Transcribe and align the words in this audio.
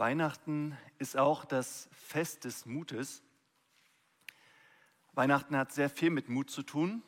Weihnachten 0.00 0.78
ist 0.98 1.18
auch 1.18 1.44
das 1.44 1.86
Fest 1.92 2.44
des 2.44 2.64
Mutes. 2.64 3.22
Weihnachten 5.12 5.54
hat 5.54 5.72
sehr 5.72 5.90
viel 5.90 6.08
mit 6.08 6.30
Mut 6.30 6.48
zu 6.48 6.62
tun. 6.62 7.02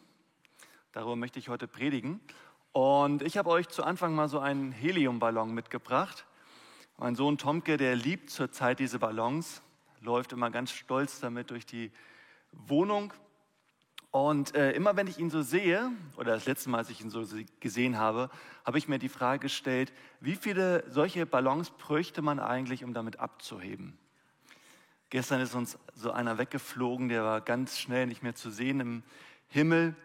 Darüber 0.93 1.17
möchte 1.17 1.39
ich 1.39 1.49
heute 1.49 1.67
predigen. 1.67 2.21
Und 2.73 3.23
ich 3.23 3.39
habe 3.39 3.49
euch 3.49 3.69
zu 3.69 3.83
Anfang 3.83 4.15
mal 4.15 4.29
so 4.29 4.41
einen 4.41 4.73
Heliumballon 4.73 5.55
mitgebracht. 5.55 6.27
Mein 6.99 7.17
Sohn 7.17 7.39
Tomke, 7.39 7.79
der 7.79 7.97
liebt 7.97 8.29
zurzeit 8.29 8.79
diese 8.79 8.99
Ballons, 8.99 9.63
läuft 10.03 10.35
immer 10.35 10.51
ganz 10.51 10.71
stolz 10.71 11.19
damit 11.19 11.49
durch 11.49 11.65
die 11.65 11.93
Wohnung. 12.53 13.15
Und 14.13 14.55
äh, 14.55 14.73
immer 14.73 14.95
wenn 14.95 15.07
ich 15.07 15.19
ihn 15.19 15.31
so 15.31 15.41
sehe, 15.41 15.91
oder 16.19 16.35
das 16.35 16.45
letzte 16.45 16.69
Mal, 16.69 16.79
als 16.79 16.91
ich 16.91 17.01
ihn 17.01 17.09
so 17.09 17.27
gesehen 17.61 17.97
habe, 17.97 18.29
habe 18.63 18.77
ich 18.77 18.87
mir 18.87 18.99
die 18.99 19.09
Frage 19.09 19.41
gestellt, 19.41 19.91
wie 20.21 20.37
viele 20.37 20.85
solche 20.91 21.25
Ballons 21.25 21.71
bräuchte 21.71 22.21
man 22.21 22.39
eigentlich, 22.39 22.85
um 22.85 22.93
damit 22.93 23.19
abzuheben? 23.19 23.97
Gestern 25.09 25.41
ist 25.41 25.55
uns 25.55 25.79
so 25.95 26.11
einer 26.11 26.37
weggeflogen, 26.37 27.09
der 27.09 27.25
war 27.25 27.41
ganz 27.41 27.79
schnell 27.79 28.07
nicht 28.07 28.23
mehr 28.23 28.35
zu 28.35 28.51
sehen 28.51 28.81
im 28.81 29.03
Himmel. 29.49 29.97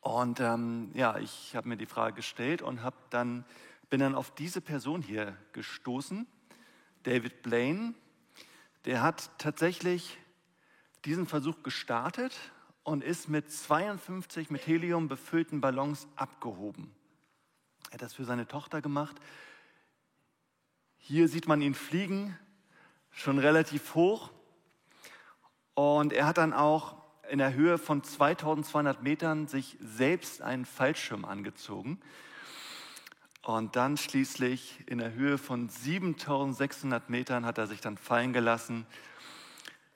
Und 0.00 0.40
ähm, 0.40 0.90
ja, 0.94 1.16
ich 1.18 1.54
habe 1.54 1.68
mir 1.68 1.76
die 1.76 1.86
Frage 1.86 2.16
gestellt 2.16 2.60
und 2.60 2.80
dann, 3.10 3.44
bin 3.88 4.00
dann 4.00 4.16
auf 4.16 4.34
diese 4.34 4.60
Person 4.60 5.00
hier 5.00 5.36
gestoßen, 5.52 6.26
David 7.04 7.42
Blaine. 7.42 7.94
Der 8.84 9.00
hat 9.00 9.30
tatsächlich 9.38 10.18
diesen 11.04 11.26
Versuch 11.26 11.62
gestartet 11.62 12.36
und 12.84 13.04
ist 13.04 13.28
mit 13.28 13.50
52 13.50 14.50
mit 14.50 14.66
Helium 14.66 15.08
befüllten 15.08 15.60
Ballons 15.60 16.08
abgehoben. 16.16 16.94
Er 17.90 17.94
hat 17.94 18.02
das 18.02 18.14
für 18.14 18.24
seine 18.24 18.46
Tochter 18.46 18.80
gemacht. 18.80 19.16
Hier 20.96 21.28
sieht 21.28 21.46
man 21.46 21.60
ihn 21.60 21.74
fliegen, 21.74 22.38
schon 23.10 23.38
relativ 23.38 23.94
hoch. 23.94 24.30
Und 25.74 26.12
er 26.12 26.26
hat 26.26 26.38
dann 26.38 26.52
auch 26.52 26.96
in 27.30 27.38
der 27.38 27.54
Höhe 27.54 27.78
von 27.78 28.02
2200 28.02 29.02
Metern 29.02 29.46
sich 29.46 29.76
selbst 29.80 30.42
einen 30.42 30.64
Fallschirm 30.64 31.24
angezogen. 31.24 32.00
Und 33.42 33.74
dann 33.74 33.96
schließlich 33.96 34.84
in 34.86 34.98
der 34.98 35.14
Höhe 35.14 35.38
von 35.38 35.68
7600 35.68 37.10
Metern 37.10 37.44
hat 37.44 37.58
er 37.58 37.66
sich 37.66 37.80
dann 37.80 37.96
fallen 37.96 38.32
gelassen 38.32 38.86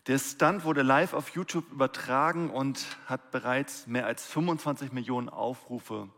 der 0.06 0.18
Stunt 0.18 0.64
wurde 0.64 0.82
live 0.82 1.14
auf 1.14 1.30
YouTube 1.30 1.70
übertragen 1.72 2.50
und 2.50 2.84
hat 3.06 3.32
bereits 3.32 3.86
mehr 3.86 4.06
als 4.06 4.24
25 4.26 4.92
Millionen 4.92 5.28
Aufrufe 5.28 6.08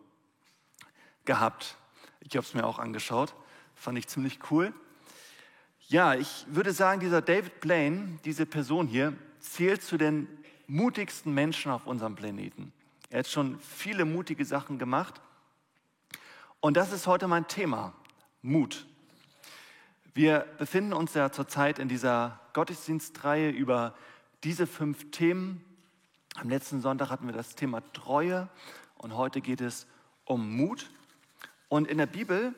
gehabt. 1.24 1.76
Ich 2.20 2.36
habe 2.36 2.46
es 2.46 2.52
mir 2.52 2.66
auch 2.66 2.78
angeschaut, 2.78 3.34
fand 3.74 3.96
ich 3.98 4.06
ziemlich 4.06 4.38
cool. 4.50 4.74
Ja, 5.86 6.14
ich 6.14 6.44
würde 6.48 6.72
sagen, 6.72 7.00
dieser 7.00 7.22
David 7.22 7.60
Blaine, 7.60 8.18
diese 8.24 8.44
Person 8.44 8.86
hier, 8.86 9.14
zählt 9.40 9.82
zu 9.82 9.96
den 9.96 10.28
mutigsten 10.66 11.32
Menschen 11.32 11.72
auf 11.72 11.86
unserem 11.86 12.14
Planeten. 12.14 12.74
Er 13.08 13.20
hat 13.20 13.28
schon 13.28 13.58
viele 13.60 14.04
mutige 14.04 14.44
Sachen 14.44 14.78
gemacht. 14.78 15.22
Und 16.60 16.76
das 16.76 16.92
ist 16.92 17.06
heute 17.06 17.26
mein 17.26 17.48
Thema, 17.48 17.94
Mut. 18.42 18.86
Wir 20.14 20.46
befinden 20.58 20.92
uns 20.92 21.14
ja 21.14 21.30
zurzeit 21.30 21.78
in 21.78 21.88
dieser 21.88 22.40
Gottesdienstreihe 22.52 23.50
über 23.50 23.94
diese 24.44 24.66
fünf 24.66 25.10
Themen. 25.10 25.64
Am 26.36 26.48
letzten 26.48 26.80
Sonntag 26.80 27.10
hatten 27.10 27.26
wir 27.26 27.34
das 27.34 27.54
Thema 27.54 27.82
Treue 27.92 28.48
und 28.96 29.16
heute 29.16 29.40
geht 29.40 29.60
es 29.60 29.86
um 30.24 30.56
Mut. 30.56 30.90
Und 31.68 31.88
in 31.88 31.98
der 31.98 32.06
Bibel 32.06 32.54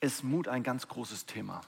ist 0.00 0.24
Mut 0.24 0.48
ein 0.48 0.62
ganz 0.62 0.88
großes 0.88 1.26
Thema. 1.26 1.60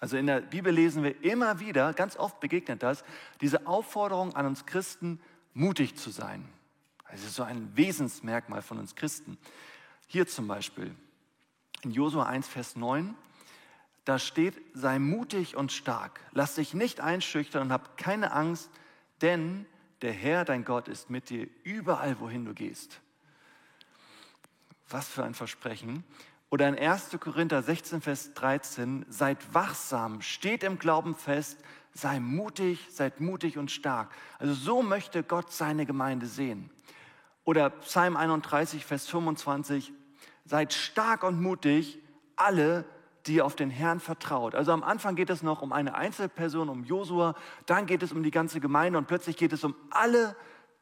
Also 0.00 0.16
in 0.16 0.26
der 0.26 0.40
Bibel 0.40 0.72
lesen 0.72 1.02
wir 1.02 1.22
immer 1.24 1.60
wieder, 1.60 1.92
ganz 1.92 2.16
oft 2.16 2.40
begegnet 2.40 2.82
das, 2.82 3.04
diese 3.40 3.66
Aufforderung 3.66 4.34
an 4.34 4.46
uns 4.46 4.66
Christen, 4.66 5.20
mutig 5.52 5.96
zu 5.96 6.10
sein. 6.10 6.48
Das 7.10 7.22
ist 7.22 7.34
so 7.34 7.42
ein 7.42 7.76
Wesensmerkmal 7.76 8.62
von 8.62 8.78
uns 8.78 8.94
Christen. 8.94 9.36
Hier 10.06 10.26
zum 10.26 10.46
Beispiel 10.48 10.94
in 11.82 11.90
Josua 11.90 12.24
1, 12.24 12.48
Vers 12.48 12.76
9, 12.76 13.14
da 14.04 14.18
steht, 14.18 14.60
sei 14.74 14.98
mutig 14.98 15.56
und 15.56 15.72
stark, 15.72 16.20
lass 16.32 16.54
dich 16.54 16.74
nicht 16.74 17.00
einschüchtern 17.00 17.62
und 17.62 17.72
hab 17.72 17.96
keine 17.96 18.32
Angst, 18.32 18.70
denn 19.20 19.66
der 20.02 20.12
Herr, 20.12 20.44
dein 20.44 20.64
Gott, 20.64 20.88
ist 20.88 21.10
mit 21.10 21.30
dir 21.30 21.46
überall, 21.62 22.18
wohin 22.20 22.44
du 22.44 22.54
gehst. 22.54 23.00
Was 24.88 25.08
für 25.08 25.24
ein 25.24 25.34
Versprechen. 25.34 26.04
Oder 26.48 26.68
in 26.68 26.78
1. 26.78 27.16
Korinther 27.20 27.62
16, 27.62 28.00
Vers 28.00 28.34
13, 28.34 29.06
seid 29.08 29.54
wachsam, 29.54 30.22
steht 30.22 30.64
im 30.64 30.78
Glauben 30.78 31.14
fest, 31.14 31.58
sei 31.92 32.18
mutig, 32.18 32.88
seid 32.90 33.20
mutig 33.20 33.58
und 33.58 33.70
stark. 33.70 34.10
Also 34.38 34.54
so 34.54 34.82
möchte 34.82 35.22
Gott 35.22 35.52
seine 35.52 35.86
Gemeinde 35.86 36.26
sehen. 36.26 36.70
Oder 37.44 37.70
Psalm 37.70 38.16
31, 38.16 38.84
Vers 38.84 39.06
25, 39.08 39.92
seid 40.44 40.72
stark 40.72 41.22
und 41.22 41.40
mutig, 41.40 41.98
alle, 42.36 42.84
die 43.26 43.42
auf 43.42 43.54
den 43.54 43.70
Herrn 43.70 44.00
vertraut. 44.00 44.54
Also 44.54 44.72
am 44.72 44.82
Anfang 44.82 45.14
geht 45.14 45.30
es 45.30 45.42
noch 45.42 45.62
um 45.62 45.72
eine 45.72 45.94
Einzelperson, 45.94 46.68
um 46.68 46.84
Josua, 46.84 47.34
dann 47.66 47.86
geht 47.86 48.02
es 48.02 48.12
um 48.12 48.22
die 48.22 48.30
ganze 48.30 48.60
Gemeinde 48.60 48.98
und 48.98 49.06
plötzlich 49.06 49.36
geht 49.36 49.52
es 49.52 49.64
um 49.64 49.74
alle, 49.90 50.36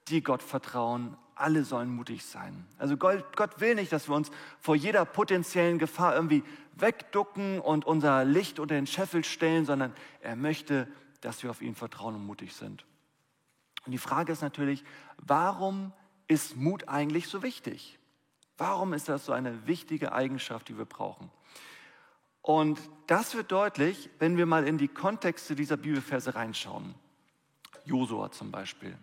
die 0.08 0.22
Gott 0.22 0.42
vertrauen. 0.42 1.16
Alle 1.34 1.62
sollen 1.64 1.94
mutig 1.94 2.24
sein. 2.24 2.66
Also 2.78 2.96
Gott, 2.96 3.36
Gott 3.36 3.60
will 3.60 3.76
nicht, 3.76 3.92
dass 3.92 4.08
wir 4.08 4.16
uns 4.16 4.30
vor 4.58 4.74
jeder 4.74 5.04
potenziellen 5.04 5.78
Gefahr 5.78 6.14
irgendwie 6.14 6.42
wegducken 6.74 7.60
und 7.60 7.84
unser 7.84 8.24
Licht 8.24 8.58
unter 8.58 8.74
den 8.74 8.86
Scheffel 8.86 9.24
stellen, 9.24 9.64
sondern 9.64 9.92
er 10.20 10.34
möchte, 10.34 10.88
dass 11.20 11.42
wir 11.42 11.50
auf 11.50 11.62
ihn 11.62 11.74
vertrauen 11.74 12.16
und 12.16 12.26
mutig 12.26 12.54
sind. 12.54 12.84
Und 13.86 13.92
die 13.92 13.98
Frage 13.98 14.32
ist 14.32 14.42
natürlich, 14.42 14.84
warum 15.18 15.92
ist 16.26 16.56
Mut 16.56 16.88
eigentlich 16.88 17.28
so 17.28 17.42
wichtig? 17.42 17.98
Warum 18.56 18.92
ist 18.92 19.08
das 19.08 19.24
so 19.24 19.32
eine 19.32 19.66
wichtige 19.66 20.12
Eigenschaft, 20.12 20.68
die 20.68 20.76
wir 20.76 20.84
brauchen? 20.84 21.30
Und 22.48 22.80
das 23.08 23.34
wird 23.34 23.52
deutlich, 23.52 24.08
wenn 24.20 24.38
wir 24.38 24.46
mal 24.46 24.66
in 24.66 24.78
die 24.78 24.88
Kontexte 24.88 25.54
dieser 25.54 25.76
Bibelverse 25.76 26.34
reinschauen. 26.34 26.94
Josua 27.84 28.30
zum 28.30 28.50
Beispiel. 28.50 28.96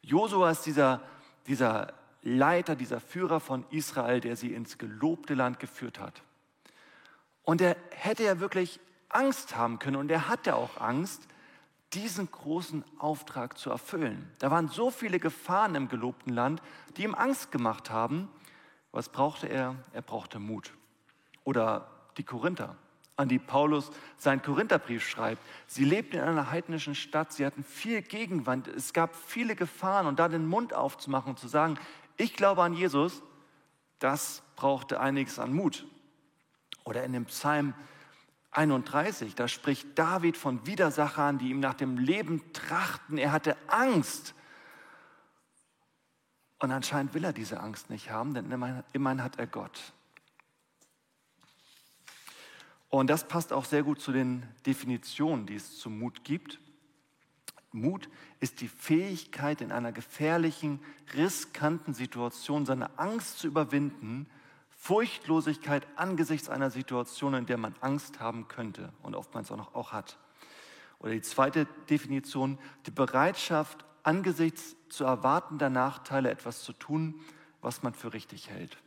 Josua 0.00 0.52
ist 0.52 0.62
dieser, 0.62 1.02
dieser 1.48 1.92
Leiter, 2.22 2.76
dieser 2.76 3.00
Führer 3.00 3.40
von 3.40 3.64
Israel, 3.70 4.20
der 4.20 4.36
sie 4.36 4.54
ins 4.54 4.78
gelobte 4.78 5.34
Land 5.34 5.58
geführt 5.58 5.98
hat. 5.98 6.22
Und 7.42 7.60
er 7.60 7.76
hätte 7.90 8.22
ja 8.22 8.38
wirklich 8.38 8.78
Angst 9.08 9.56
haben 9.56 9.80
können 9.80 9.96
und 9.96 10.08
er 10.08 10.28
hatte 10.28 10.54
auch 10.54 10.80
Angst, 10.80 11.26
diesen 11.94 12.30
großen 12.30 12.84
Auftrag 13.00 13.58
zu 13.58 13.70
erfüllen. 13.70 14.30
Da 14.38 14.52
waren 14.52 14.68
so 14.68 14.92
viele 14.92 15.18
Gefahren 15.18 15.74
im 15.74 15.88
gelobten 15.88 16.32
Land, 16.32 16.62
die 16.96 17.02
ihm 17.02 17.16
Angst 17.16 17.50
gemacht 17.50 17.90
haben. 17.90 18.28
Was 18.92 19.08
brauchte 19.08 19.48
er? 19.48 19.74
Er 19.92 20.02
brauchte 20.02 20.38
Mut. 20.38 20.72
Oder 21.42 21.97
die 22.18 22.24
Korinther, 22.24 22.76
an 23.16 23.28
die 23.28 23.38
Paulus 23.38 23.90
seinen 24.16 24.42
Korintherbrief 24.42 25.08
schreibt. 25.08 25.42
Sie 25.66 25.84
lebten 25.84 26.16
in 26.16 26.22
einer 26.22 26.50
heidnischen 26.50 26.94
Stadt, 26.94 27.32
sie 27.32 27.46
hatten 27.46 27.64
viel 27.64 28.02
Gegenwand, 28.02 28.68
es 28.68 28.92
gab 28.92 29.16
viele 29.16 29.56
Gefahren 29.56 30.06
und 30.06 30.18
da 30.18 30.28
den 30.28 30.46
Mund 30.46 30.74
aufzumachen 30.74 31.30
und 31.30 31.38
zu 31.38 31.48
sagen, 31.48 31.78
ich 32.16 32.34
glaube 32.34 32.62
an 32.62 32.74
Jesus, 32.74 33.22
das 33.98 34.42
brauchte 34.56 35.00
einiges 35.00 35.38
an 35.38 35.52
Mut. 35.52 35.86
Oder 36.84 37.04
in 37.04 37.12
dem 37.12 37.26
Psalm 37.26 37.74
31, 38.50 39.34
da 39.34 39.46
spricht 39.46 39.98
David 39.98 40.36
von 40.36 40.66
Widersachern, 40.66 41.38
die 41.38 41.50
ihm 41.50 41.60
nach 41.60 41.74
dem 41.74 41.98
Leben 41.98 42.52
trachten. 42.52 43.18
Er 43.18 43.32
hatte 43.32 43.56
Angst. 43.68 44.34
Und 46.58 46.72
anscheinend 46.72 47.14
will 47.14 47.24
er 47.24 47.32
diese 47.32 47.60
Angst 47.60 47.90
nicht 47.90 48.10
haben, 48.10 48.34
denn 48.34 48.50
immerhin 48.92 49.22
hat 49.22 49.38
er 49.38 49.46
Gott. 49.46 49.92
Und 52.90 53.08
das 53.08 53.28
passt 53.28 53.52
auch 53.52 53.64
sehr 53.64 53.82
gut 53.82 54.00
zu 54.00 54.12
den 54.12 54.42
Definitionen, 54.64 55.46
die 55.46 55.56
es 55.56 55.78
zum 55.78 55.98
Mut 55.98 56.24
gibt. 56.24 56.58
Mut 57.70 58.08
ist 58.40 58.60
die 58.62 58.68
Fähigkeit, 58.68 59.60
in 59.60 59.72
einer 59.72 59.92
gefährlichen, 59.92 60.80
riskanten 61.14 61.92
Situation 61.92 62.64
seine 62.64 62.98
Angst 62.98 63.40
zu 63.40 63.46
überwinden, 63.46 64.26
Furchtlosigkeit 64.70 65.86
angesichts 65.96 66.48
einer 66.48 66.70
Situation, 66.70 67.34
in 67.34 67.46
der 67.46 67.58
man 67.58 67.74
Angst 67.80 68.20
haben 68.20 68.48
könnte 68.48 68.92
und 69.02 69.14
oftmals 69.14 69.50
auch 69.52 69.56
noch 69.56 69.74
auch 69.74 69.92
hat. 69.92 70.18
Oder 71.00 71.12
die 71.12 71.22
zweite 71.22 71.66
Definition, 71.90 72.58
die 72.86 72.90
Bereitschaft, 72.90 73.84
angesichts 74.02 74.76
zu 74.88 75.04
erwartender 75.04 75.68
Nachteile 75.68 76.30
etwas 76.30 76.62
zu 76.62 76.72
tun, 76.72 77.20
was 77.60 77.82
man 77.82 77.92
für 77.92 78.14
richtig 78.14 78.48
hält. 78.48 78.78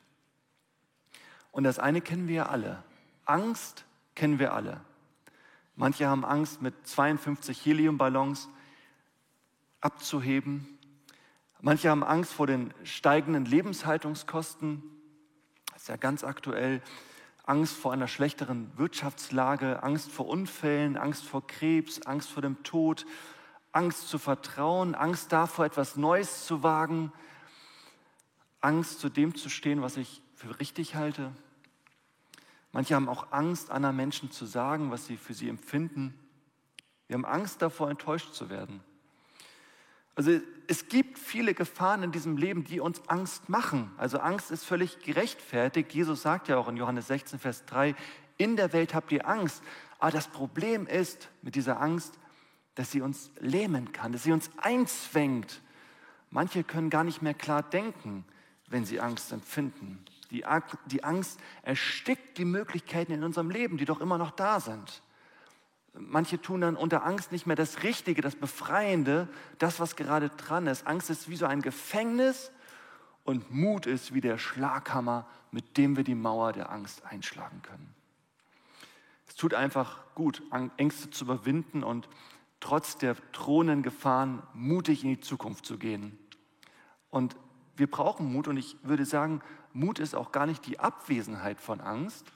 Und 1.52 1.66
das 1.66 1.78
eine 1.78 2.02
kennen 2.02 2.28
wir 2.28 2.36
ja 2.36 2.46
alle. 2.48 2.84
Angst 3.26 3.86
kennen 4.16 4.40
wir 4.40 4.54
alle. 4.54 4.82
Manche 5.76 6.08
haben 6.08 6.26
Angst, 6.26 6.62
mit 6.62 6.76
52 6.88 7.66
Heliumballons 7.66 8.50
abzuheben. 9.80 10.78
Manche 11.60 11.90
haben 11.90 12.04
Angst 12.04 12.34
vor 12.34 12.48
den 12.48 12.74
steigenden 12.84 13.46
Lebenshaltungskosten. 13.46 14.84
Das 15.74 15.84
ist 15.84 15.88
ja 15.90 15.96
ganz 15.96 16.24
aktuell. 16.24 16.82
Angst 17.44 17.76
vor 17.76 17.92
einer 17.92 18.08
schlechteren 18.08 18.72
Wirtschaftslage, 18.78 19.84
Angst 19.84 20.12
vor 20.12 20.28
Unfällen, 20.28 20.98
Angst 20.98 21.24
vor 21.24 21.46
Krebs, 21.48 22.02
Angst 22.04 22.30
vor 22.30 22.42
dem 22.42 22.62
Tod, 22.64 23.06
Angst 23.72 24.08
zu 24.08 24.20
vertrauen, 24.20 24.96
Angst 24.96 25.32
davor, 25.32 25.66
etwas 25.66 25.96
Neues 25.96 26.46
zu 26.46 26.62
wagen, 26.62 27.12
Angst 28.60 29.00
zu 29.00 29.10
dem 29.10 29.36
zu 29.36 29.50
stehen, 29.50 29.82
was 29.82 29.98
ich 29.98 30.22
für 30.36 30.60
richtig 30.60 30.96
halte. 30.96 31.32
Manche 32.72 32.96
haben 32.96 33.10
auch 33.10 33.32
Angst, 33.32 33.70
anderen 33.70 33.96
Menschen 33.96 34.32
zu 34.32 34.46
sagen, 34.46 34.92
was 34.92 35.06
sie 35.06 35.18
für 35.18 35.34
sie 35.34 35.50
empfinden. 35.50 36.14
Wir 37.08 37.16
haben 37.16 37.26
Angst 37.26 37.62
davor, 37.62 37.90
enttäuscht 37.90 38.34
zu 38.34 38.50
werden. 38.50 38.82
Also 40.16 40.40
es 40.68 40.88
gibt 40.88 41.18
viele 41.18 41.54
Gefahren 41.54 42.04
in 42.04 42.12
diesem 42.12 42.38
Leben, 42.38 42.64
die 42.64 42.80
uns 42.80 43.02
Angst 43.08 43.50
machen. 43.50 43.92
Also 43.98 44.20
Angst 44.20 44.52
ist 44.52 44.64
völlig 44.64 45.00
gerechtfertigt. 45.00 45.94
Jesus 45.94 46.22
sagt 46.22 46.48
ja 46.48 46.58
auch 46.58 46.68
in 46.68 46.78
Johannes 46.78 47.08
16, 47.08 47.40
Vers 47.40 47.66
3, 47.66 47.96
in 48.38 48.56
der 48.56 48.72
Welt 48.74 48.94
habt 48.94 49.12
ihr 49.12 49.28
Angst. 49.28 49.64
Aber 50.00 50.12
das 50.12 50.28
Problem 50.28 50.88
ist 50.88 51.30
mit 51.42 51.56
dieser 51.56 51.82
Angst, 51.82 52.18
dass 52.76 52.92
sie 52.92 53.02
uns 53.02 53.32
lähmen 53.40 53.92
kann, 53.92 54.12
dass 54.12 54.24
sie 54.24 54.32
uns 54.32 54.50
einzwängt. 54.58 55.62
Manche 56.30 56.64
können 56.64 56.90
gar 56.90 57.04
nicht 57.04 57.22
mehr 57.22 57.34
klar 57.34 57.62
denken, 57.64 58.26
wenn 58.68 58.86
sie 58.86 59.00
Angst 59.00 59.32
empfinden. 59.32 60.04
Die, 60.32 60.46
Angst 60.46 61.40
erstickt 61.62 62.38
die 62.38 62.46
Möglichkeiten 62.46 63.12
in 63.12 63.24
unserem 63.24 63.50
Leben, 63.50 63.78
die 63.78 63.86
doch 63.86 64.02
immer 64.02 64.18
noch 64.18 64.32
da 64.32 64.60
sind. 64.60 65.04
Manche 65.94 66.42
tun 66.42 66.62
dann 66.62 66.78
unter 66.78 67.04
Angst 67.06 67.34
nicht 67.34 67.46
mehr 67.46 67.58
das 67.58 67.84
Richtige, 67.84 68.22
das 68.22 68.38
Befreiende, 68.38 69.28
das, 69.58 69.82
was 69.82 69.98
gerade 69.98 70.30
dran 70.30 70.68
ist. 70.68 70.88
Angst 70.88 71.10
ist 71.10 71.30
wie 71.30 71.36
so 71.36 71.46
ein 71.46 71.62
Gefängnis 71.62 72.52
und 73.26 73.52
Mut 73.52 73.86
ist 73.86 74.14
wie 74.14 74.22
der 74.22 74.38
Schlaghammer, 74.38 75.28
mit 75.52 75.76
dem 75.78 75.98
wir 75.98 76.06
die 76.06 76.16
Mauer 76.16 76.54
der 76.54 76.72
Angst 76.72 77.04
einschlagen 77.06 77.62
können. 77.62 77.94
Es 79.28 79.36
tut 79.36 79.54
einfach 79.54 80.04
gut, 80.16 80.42
Ängste 80.78 81.10
zu 81.10 81.26
überwinden 81.26 81.84
und 81.84 82.08
trotz 82.62 82.98
der 82.98 83.16
drohenden 83.34 83.84
Gefahren 83.84 84.44
mutig 84.54 85.04
in 85.04 85.10
die 85.10 85.20
Zukunft 85.20 85.66
zu 85.66 85.78
gehen. 85.78 86.18
Und 87.10 87.36
wir 87.82 87.90
brauchen 87.90 88.32
Mut 88.32 88.48
und 88.48 88.58
ich 88.58 88.78
würde 88.84 89.06
sagen, 89.06 89.42
Mut 89.74 89.98
ist 89.98 90.14
auch 90.14 90.32
gar 90.32 90.46
nicht 90.46 90.68
die 90.68 90.80
Abwesenheit 90.80 91.60
von 91.60 91.82
Angst. 91.82 92.32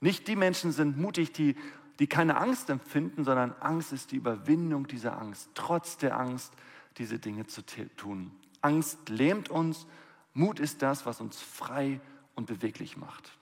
Nicht 0.00 0.26
die 0.28 0.34
Menschen 0.34 0.72
sind 0.72 0.96
mutig, 0.96 1.30
die, 1.30 1.56
die 1.98 2.06
keine 2.06 2.38
Angst 2.38 2.70
empfinden, 2.70 3.22
sondern 3.22 3.52
Angst 3.60 3.92
ist 3.92 4.12
die 4.12 4.16
Überwindung 4.16 4.86
dieser 4.86 5.20
Angst, 5.20 5.50
trotz 5.52 5.98
der 5.98 6.18
Angst 6.18 6.54
diese 6.96 7.18
Dinge 7.18 7.46
zu 7.46 7.60
tun. 7.98 8.32
Angst 8.62 9.10
lähmt 9.10 9.50
uns, 9.50 9.86
Mut 10.32 10.58
ist 10.58 10.80
das, 10.80 11.04
was 11.04 11.20
uns 11.20 11.38
frei 11.38 12.00
und 12.34 12.46
beweglich 12.46 12.96
macht. 12.96 13.36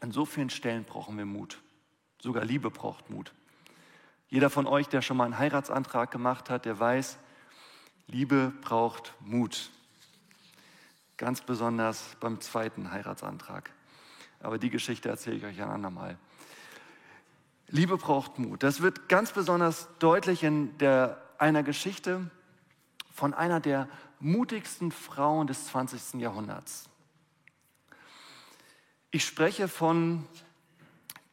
An 0.00 0.10
so 0.10 0.24
vielen 0.24 0.50
Stellen 0.50 0.82
brauchen 0.82 1.16
wir 1.16 1.26
Mut. 1.26 1.62
Sogar 2.20 2.44
Liebe 2.44 2.72
braucht 2.72 3.08
Mut. 3.08 3.32
Jeder 4.28 4.50
von 4.50 4.66
euch, 4.66 4.88
der 4.88 5.00
schon 5.00 5.16
mal 5.16 5.26
einen 5.26 5.38
Heiratsantrag 5.38 6.10
gemacht 6.10 6.50
hat, 6.50 6.64
der 6.64 6.80
weiß, 6.80 7.18
Liebe 8.08 8.52
braucht 8.62 9.14
Mut. 9.20 9.70
Ganz 11.20 11.42
besonders 11.42 12.16
beim 12.18 12.40
zweiten 12.40 12.92
Heiratsantrag. 12.92 13.70
Aber 14.40 14.56
die 14.56 14.70
Geschichte 14.70 15.10
erzähle 15.10 15.36
ich 15.36 15.44
euch 15.44 15.60
ein 15.60 15.68
andermal. 15.68 16.16
Liebe 17.68 17.98
braucht 17.98 18.38
Mut. 18.38 18.62
Das 18.62 18.80
wird 18.80 19.06
ganz 19.10 19.30
besonders 19.30 19.90
deutlich 19.98 20.42
in 20.42 20.78
der, 20.78 21.20
einer 21.36 21.62
Geschichte 21.62 22.30
von 23.12 23.34
einer 23.34 23.60
der 23.60 23.86
mutigsten 24.18 24.92
Frauen 24.92 25.46
des 25.46 25.66
20. 25.66 26.22
Jahrhunderts. 26.22 26.88
Ich 29.10 29.26
spreche 29.26 29.68
von 29.68 30.26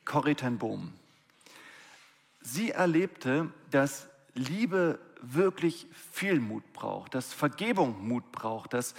Corrie 0.04 0.36
ten 0.36 0.58
Boom. 0.58 0.92
Sie 2.42 2.72
erlebte, 2.72 3.54
dass 3.72 4.10
Liebe 4.34 5.00
wirklich 5.22 5.88
viel 6.12 6.42
Mut 6.42 6.74
braucht, 6.74 7.16
dass 7.16 7.34
Vergebung 7.34 8.06
Mut 8.06 8.34
braucht, 8.34 8.74
dass, 8.74 8.94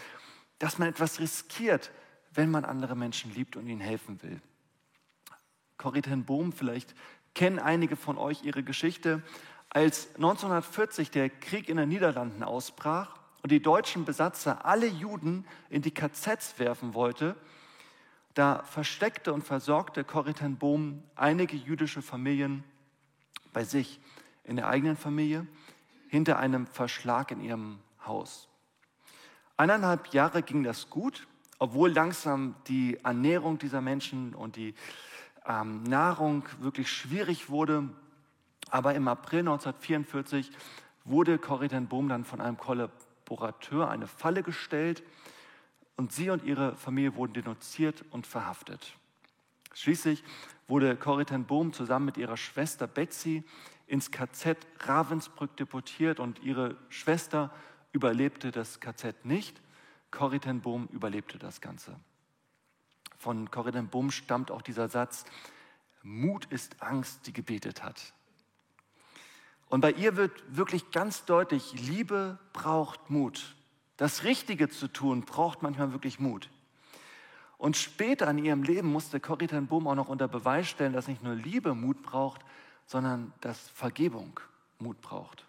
dass 0.58 0.78
man 0.78 0.88
etwas 0.88 1.20
riskiert, 1.20 1.90
wenn 2.32 2.50
man 2.50 2.64
andere 2.64 2.96
Menschen 2.96 3.32
liebt 3.34 3.56
und 3.56 3.66
ihnen 3.66 3.80
helfen 3.80 4.22
will. 4.22 4.40
Corrie 5.76 6.02
ten 6.02 6.24
Boom, 6.24 6.52
vielleicht 6.52 6.94
kennen 7.34 7.58
einige 7.58 7.96
von 7.96 8.18
euch 8.18 8.42
ihre 8.42 8.62
Geschichte. 8.62 9.22
Als 9.70 10.14
1940 10.16 11.10
der 11.10 11.30
Krieg 11.30 11.68
in 11.68 11.76
den 11.76 11.88
Niederlanden 11.88 12.42
ausbrach 12.42 13.18
und 13.42 13.52
die 13.52 13.62
deutschen 13.62 14.04
Besatzer 14.04 14.64
alle 14.64 14.86
Juden 14.86 15.46
in 15.70 15.82
die 15.82 15.92
KZs 15.92 16.58
werfen 16.58 16.94
wollte, 16.94 17.36
da 18.34 18.62
versteckte 18.62 19.32
und 19.32 19.42
versorgte 19.42 20.04
Corrie 20.04 20.32
ten 20.32 20.56
Boom 20.56 21.02
einige 21.14 21.56
jüdische 21.56 22.02
Familien 22.02 22.64
bei 23.52 23.64
sich, 23.64 24.00
in 24.44 24.56
der 24.56 24.68
eigenen 24.68 24.96
Familie, 24.96 25.46
hinter 26.08 26.38
einem 26.38 26.66
Verschlag 26.66 27.30
in 27.30 27.40
ihrem 27.40 27.78
Haus. 28.06 28.47
Eineinhalb 29.58 30.14
Jahre 30.14 30.42
ging 30.42 30.62
das 30.62 30.88
gut, 30.88 31.26
obwohl 31.58 31.90
langsam 31.90 32.54
die 32.68 32.96
Ernährung 33.02 33.58
dieser 33.58 33.80
Menschen 33.80 34.32
und 34.32 34.54
die 34.54 34.72
ähm, 35.44 35.82
Nahrung 35.82 36.44
wirklich 36.60 36.88
schwierig 36.88 37.50
wurde. 37.50 37.88
Aber 38.70 38.94
im 38.94 39.08
April 39.08 39.40
1944 39.40 40.52
wurde 41.04 41.38
Corrie 41.38 41.66
Boom 41.68 42.08
dann 42.08 42.24
von 42.24 42.40
einem 42.40 42.56
Kollaborateur 42.56 43.90
eine 43.90 44.06
Falle 44.06 44.44
gestellt 44.44 45.02
und 45.96 46.12
sie 46.12 46.30
und 46.30 46.44
ihre 46.44 46.76
Familie 46.76 47.16
wurden 47.16 47.32
denunziert 47.32 48.04
und 48.12 48.28
verhaftet. 48.28 48.94
Schließlich 49.74 50.22
wurde 50.68 50.94
Corrie 50.94 51.24
Boom 51.24 51.72
zusammen 51.72 52.04
mit 52.04 52.16
ihrer 52.16 52.36
Schwester 52.36 52.86
Betsy 52.86 53.42
ins 53.88 54.12
KZ 54.12 54.56
Ravensbrück 54.78 55.56
deportiert 55.56 56.20
und 56.20 56.44
ihre 56.44 56.76
Schwester 56.90 57.50
überlebte 57.98 58.52
das 58.52 58.78
KZ 58.78 59.24
nicht. 59.24 59.60
Corrie 60.12 60.38
ten 60.38 60.60
Boom 60.60 60.86
überlebte 60.92 61.36
das 61.36 61.60
Ganze. 61.60 61.98
Von 63.18 63.50
Corrie 63.50 63.72
ten 63.72 63.88
Boom 63.88 64.12
stammt 64.12 64.52
auch 64.52 64.62
dieser 64.62 64.88
Satz, 64.88 65.24
Mut 66.04 66.44
ist 66.44 66.80
Angst, 66.80 67.26
die 67.26 67.32
gebetet 67.32 67.82
hat. 67.82 68.14
Und 69.68 69.80
bei 69.80 69.90
ihr 69.90 70.16
wird 70.16 70.32
wirklich 70.56 70.92
ganz 70.92 71.24
deutlich, 71.24 71.72
Liebe 71.72 72.38
braucht 72.52 73.10
Mut. 73.10 73.56
Das 73.96 74.22
Richtige 74.22 74.68
zu 74.68 74.86
tun 74.86 75.22
braucht 75.22 75.62
manchmal 75.62 75.90
wirklich 75.92 76.20
Mut. 76.20 76.50
Und 77.56 77.76
später 77.76 78.30
in 78.30 78.38
ihrem 78.38 78.62
Leben 78.62 78.92
musste 78.92 79.18
Corrie 79.18 79.48
ten 79.48 79.66
Boom 79.66 79.88
auch 79.88 79.96
noch 79.96 80.08
unter 80.08 80.28
Beweis 80.28 80.68
stellen, 80.68 80.92
dass 80.92 81.08
nicht 81.08 81.24
nur 81.24 81.34
Liebe 81.34 81.74
Mut 81.74 82.00
braucht, 82.02 82.42
sondern 82.86 83.32
dass 83.40 83.68
Vergebung 83.70 84.38
Mut 84.78 85.00
braucht. 85.00 85.44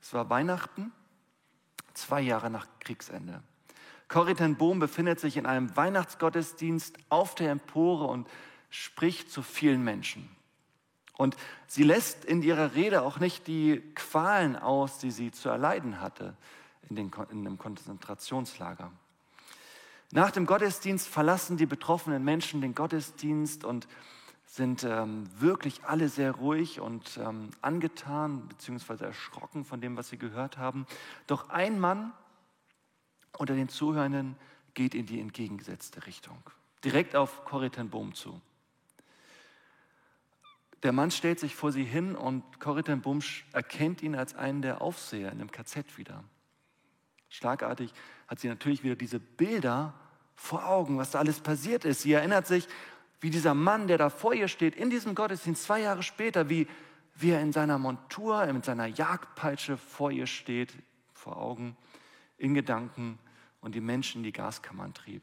Es 0.00 0.14
war 0.14 0.30
Weihnachten, 0.30 0.90
zwei 1.94 2.20
Jahre 2.20 2.50
nach 2.50 2.66
Kriegsende. 2.80 3.42
Corrie 4.08 4.34
ten 4.34 4.56
Boom 4.56 4.78
befindet 4.78 5.20
sich 5.20 5.36
in 5.36 5.46
einem 5.46 5.74
Weihnachtsgottesdienst 5.74 6.98
auf 7.08 7.34
der 7.34 7.50
Empore 7.50 8.04
und 8.04 8.28
spricht 8.68 9.30
zu 9.30 9.42
vielen 9.42 9.82
Menschen. 9.82 10.28
Und 11.16 11.36
sie 11.66 11.82
lässt 11.82 12.24
in 12.24 12.42
ihrer 12.42 12.74
Rede 12.74 13.02
auch 13.02 13.20
nicht 13.20 13.46
die 13.46 13.80
Qualen 13.94 14.56
aus, 14.56 14.98
die 14.98 15.10
sie 15.10 15.30
zu 15.30 15.48
erleiden 15.48 16.00
hatte 16.00 16.36
in, 16.88 16.96
den, 16.96 17.10
in 17.30 17.46
einem 17.46 17.58
Konzentrationslager. 17.58 18.90
Nach 20.10 20.30
dem 20.30 20.44
Gottesdienst 20.44 21.08
verlassen 21.08 21.56
die 21.56 21.66
betroffenen 21.66 22.22
Menschen 22.22 22.60
den 22.60 22.74
Gottesdienst 22.74 23.64
und 23.64 23.88
sind 24.52 24.84
ähm, 24.84 25.26
wirklich 25.40 25.82
alle 25.84 26.10
sehr 26.10 26.32
ruhig 26.32 26.78
und 26.78 27.16
ähm, 27.16 27.48
angetan 27.62 28.48
bzw. 28.48 29.02
erschrocken 29.06 29.64
von 29.64 29.80
dem, 29.80 29.96
was 29.96 30.10
sie 30.10 30.18
gehört 30.18 30.58
haben. 30.58 30.86
Doch 31.26 31.48
ein 31.48 31.80
Mann 31.80 32.12
unter 33.38 33.54
den 33.54 33.70
Zuhörenden 33.70 34.36
geht 34.74 34.94
in 34.94 35.06
die 35.06 35.20
entgegengesetzte 35.20 36.04
Richtung, 36.04 36.36
direkt 36.84 37.16
auf 37.16 37.46
Corrie 37.46 37.70
Boom 37.70 38.14
zu. 38.14 38.42
Der 40.82 40.92
Mann 40.92 41.10
stellt 41.10 41.40
sich 41.40 41.54
vor 41.56 41.72
sie 41.72 41.84
hin 41.84 42.14
und 42.14 42.60
Corrie 42.60 42.82
Boom 42.82 43.20
erkennt 43.54 44.02
ihn 44.02 44.14
als 44.14 44.34
einen 44.34 44.60
der 44.60 44.82
Aufseher 44.82 45.32
in 45.32 45.38
dem 45.38 45.50
KZ 45.50 45.96
wieder. 45.96 46.24
Schlagartig 47.30 47.94
hat 48.28 48.40
sie 48.40 48.48
natürlich 48.48 48.84
wieder 48.84 48.96
diese 48.96 49.18
Bilder 49.18 49.94
vor 50.34 50.68
Augen, 50.68 50.98
was 50.98 51.12
da 51.12 51.20
alles 51.20 51.40
passiert 51.40 51.86
ist. 51.86 52.02
Sie 52.02 52.12
erinnert 52.12 52.46
sich, 52.46 52.68
wie 53.22 53.30
dieser 53.30 53.54
Mann, 53.54 53.86
der 53.86 53.98
da 53.98 54.10
vor 54.10 54.34
ihr 54.34 54.48
steht, 54.48 54.74
in 54.74 54.90
diesem 54.90 55.14
Gottesdienst 55.14 55.62
zwei 55.62 55.80
Jahre 55.80 56.02
später, 56.02 56.48
wie, 56.48 56.66
wie 57.14 57.30
er 57.30 57.40
in 57.40 57.52
seiner 57.52 57.78
Montur, 57.78 58.44
mit 58.52 58.64
seiner 58.64 58.86
Jagdpeitsche 58.86 59.76
vor 59.76 60.10
ihr 60.10 60.26
steht, 60.26 60.74
vor 61.14 61.36
Augen, 61.36 61.76
in 62.36 62.52
Gedanken 62.52 63.20
und 63.60 63.76
die 63.76 63.80
Menschen 63.80 64.18
in 64.18 64.24
die 64.24 64.32
Gaskammern 64.32 64.92
trieb. 64.92 65.22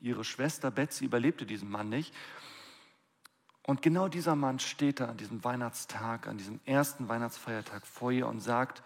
Ihre 0.00 0.24
Schwester 0.24 0.72
Betsy 0.72 1.04
überlebte 1.04 1.46
diesen 1.46 1.70
Mann 1.70 1.88
nicht. 1.88 2.12
Und 3.62 3.80
genau 3.80 4.08
dieser 4.08 4.34
Mann 4.34 4.58
steht 4.58 4.98
da 4.98 5.06
an 5.06 5.16
diesem 5.16 5.44
Weihnachtstag, 5.44 6.26
an 6.26 6.36
diesem 6.36 6.58
ersten 6.64 7.08
Weihnachtsfeiertag 7.08 7.86
vor 7.86 8.10
ihr 8.10 8.26
und 8.26 8.40
sagt, 8.40 8.82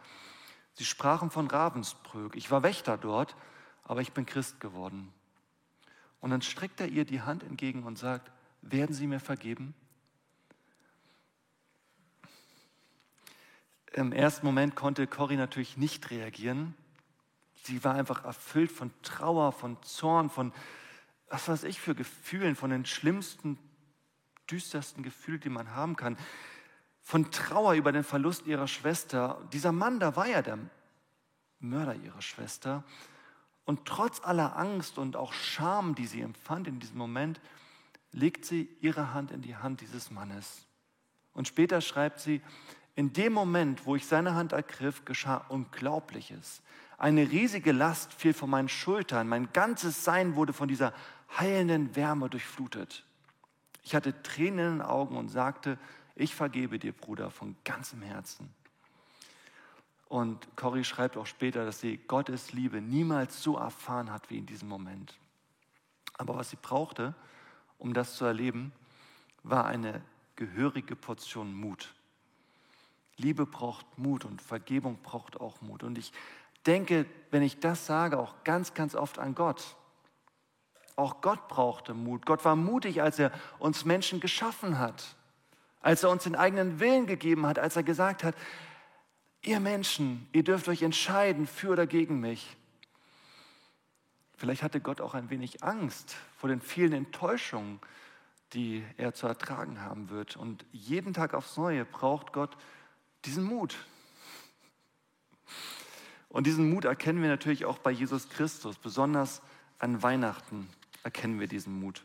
sie 0.75 0.85
sprachen 0.85 1.31
von 1.31 1.47
Ravensbrück. 1.47 2.37
Ich 2.37 2.51
war 2.51 2.63
Wächter 2.63 2.99
dort, 2.99 3.37
aber 3.85 4.03
ich 4.03 4.13
bin 4.13 4.27
Christ 4.27 4.61
geworden. 4.61 5.15
Und 6.21 6.31
dann 6.31 6.43
streckt 6.43 6.81
er 6.81 6.89
ihr 6.89 7.05
die 7.05 7.23
Hand 7.23 7.43
entgegen 7.43 7.85
und 7.85 7.99
sagt, 7.99 8.31
werden 8.63 8.95
sie 8.95 9.07
mir 9.07 9.21
vergeben? 9.21 9.75
Im 13.93 14.13
ersten 14.13 14.47
Moment 14.47 14.75
konnte 14.75 15.07
Cory 15.07 15.37
natürlich 15.37 15.77
nicht 15.77 16.11
reagieren. 16.11 16.75
Sie 17.65 17.83
war 17.85 17.95
einfach 17.95 18.25
erfüllt 18.25 18.71
von 18.71 18.91
Trauer, 19.03 19.53
von 19.53 19.81
Zorn, 19.83 20.31
von 20.31 20.53
was 21.29 21.49
weiß 21.49 21.65
ich 21.65 21.81
für 21.81 21.95
Gefühlen, 21.95 22.57
von 22.57 22.71
den 22.71 22.87
schlimmsten, 22.87 23.59
düstersten 24.51 25.03
Gefühlen, 25.03 25.41
die 25.41 25.49
man 25.51 25.75
haben 25.75 25.97
kann. 25.97 26.17
Von 27.03 27.31
Trauer 27.31 27.75
über 27.75 27.93
den 27.93 28.05
Verlust 28.05 28.47
ihrer 28.47 28.69
Schwester. 28.69 29.47
Dieser 29.53 29.73
Mann, 29.73 30.01
da 30.01 30.17
war 30.17 30.27
ja 30.27 30.43
der 30.43 30.59
Mörder 31.61 31.95
ihrer 31.95 32.23
Schwester. 32.23 32.85
Und 33.69 33.85
trotz 33.85 34.25
aller 34.25 34.57
Angst 34.57 34.97
und 34.97 35.15
auch 35.15 35.35
Scham, 35.35 35.95
die 35.95 36.07
sie 36.07 36.23
empfand 36.23 36.69
in 36.69 36.81
diesem 36.81 36.97
Moment, 36.97 37.39
legt 38.13 38.47
sie 38.47 38.67
ihre 38.81 39.13
Hand 39.13 39.31
in 39.31 39.43
die 39.43 39.57
Hand 39.57 39.83
dieses 39.83 40.11
Mannes. 40.11 40.67
Und 41.35 41.49
später 41.49 41.83
schreibt 41.83 42.19
sie, 42.19 42.41
in 42.95 43.13
dem 43.13 43.35
Moment, 43.35 43.85
wo 43.85 43.95
ich 43.95 44.07
seine 44.07 44.35
Hand 44.35 44.53
ergriff, 44.53 45.05
geschah 45.05 45.45
Unglaubliches. 45.51 46.63
Eine 46.97 47.31
riesige 47.31 47.73
Last 47.73 48.15
fiel 48.15 48.33
von 48.33 48.49
meinen 48.49 48.71
Schultern. 48.71 49.29
Mein 49.29 49.53
ganzes 49.53 50.03
Sein 50.03 50.35
wurde 50.35 50.55
von 50.55 50.69
dieser 50.69 50.95
heilenden 51.39 51.95
Wärme 51.95 52.31
durchflutet. 52.31 53.05
Ich 53.83 53.95
hatte 53.95 54.23
Tränen 54.23 54.59
in 54.59 54.79
den 54.79 54.83
Augen 54.83 55.15
und 55.15 55.29
sagte, 55.29 55.79
ich 56.15 56.35
vergebe 56.35 56.79
dir, 56.79 56.95
Bruder, 56.95 57.31
von 57.31 57.55
ganzem 57.65 58.01
Herzen. 58.01 58.49
Und 60.09 60.49
Corrie 60.57 60.85
schreibt 60.85 61.17
auch 61.17 61.27
später, 61.27 61.67
dass 61.67 61.81
sie 61.81 61.99
Gottes 61.99 62.53
Liebe 62.53 62.81
niemals 62.81 63.43
so 63.43 63.59
erfahren 63.59 64.11
hat 64.11 64.31
wie 64.31 64.38
in 64.38 64.47
diesem 64.47 64.69
Moment. 64.69 65.19
Aber 66.15 66.37
was 66.37 66.50
sie 66.50 66.59
brauchte, 66.61 67.15
um 67.79 67.93
das 67.93 68.17
zu 68.17 68.25
erleben, 68.25 68.73
war 69.43 69.67
eine 69.67 70.03
gehörige 70.35 70.97
Portion 70.97 71.55
Mut. 71.55 71.95
Liebe 73.17 73.47
braucht 73.47 73.99
Mut 73.99 74.25
und 74.25 74.41
Vergebung 74.41 74.99
braucht 75.03 75.41
auch 75.41 75.61
Mut. 75.61 75.83
Und 75.83 75.99
ich 75.99 76.12
denke, 76.67 77.07
wenn 77.31 77.43
ich 77.43 77.61
das 77.61 77.87
sage, 77.87 78.19
auch 78.19 78.35
ganz, 78.45 78.75
ganz 78.75 78.95
oft 78.95 79.19
an 79.19 79.35
Gott. 79.35 79.77
Auch 80.97 81.21
Gott 81.21 81.49
brauchte 81.49 81.95
Mut. 81.95 82.25
Gott 82.25 82.45
war 82.45 82.57
mutig, 82.57 83.03
als 83.03 83.19
er 83.19 83.31
uns 83.59 83.85
Menschen 83.85 84.21
geschaffen 84.21 84.79
hat, 84.79 85.17
als 85.81 86.03
er 86.03 86.11
uns 86.11 86.25
den 86.25 86.35
eigenen 86.35 86.81
Willen 86.81 87.07
gegeben 87.07 87.47
hat, 87.47 87.59
als 87.59 87.77
er 87.77 87.83
gesagt 87.83 88.25
hat, 88.25 88.35
ihr 89.49 89.61
Menschen, 89.61 90.28
ihr 90.33 90.45
dürft 90.45 90.69
euch 90.69 90.83
entscheiden 90.83 91.47
für 91.47 91.71
oder 91.71 91.87
gegen 91.87 92.21
mich. 92.21 92.55
Vielleicht 94.37 94.62
hatte 94.62 94.78
Gott 94.78 95.00
auch 95.00 95.14
ein 95.14 95.31
wenig 95.31 95.64
Angst 95.64 96.17
vor 96.37 96.50
den 96.50 96.61
vielen 96.61 96.93
Enttäuschungen, 96.93 97.81
die 98.52 98.85
er 98.99 99.14
zu 99.14 99.26
ertragen 99.26 99.81
haben 99.81 100.11
wird. 100.11 100.37
Und 100.37 100.67
jeden 100.71 101.14
Tag 101.14 101.33
aufs 101.33 101.57
Neue 101.57 101.87
braucht 101.87 102.35
Gott 102.35 102.59
diesen 103.25 103.43
Mut. 103.43 103.76
Und 106.28 106.47
diesen 106.47 106.69
Mut 106.69 106.85
erkennen 106.85 107.23
wir 107.23 107.31
natürlich 107.31 107.64
auch 107.64 107.78
bei 107.78 107.90
Jesus 107.90 108.28
Christus. 108.28 108.76
Besonders 108.76 109.40
an 109.78 110.02
Weihnachten 110.02 110.69
erkennen 111.05 111.40
wir 111.40 111.49
diesen 111.49 111.81
Mut. 111.81 112.05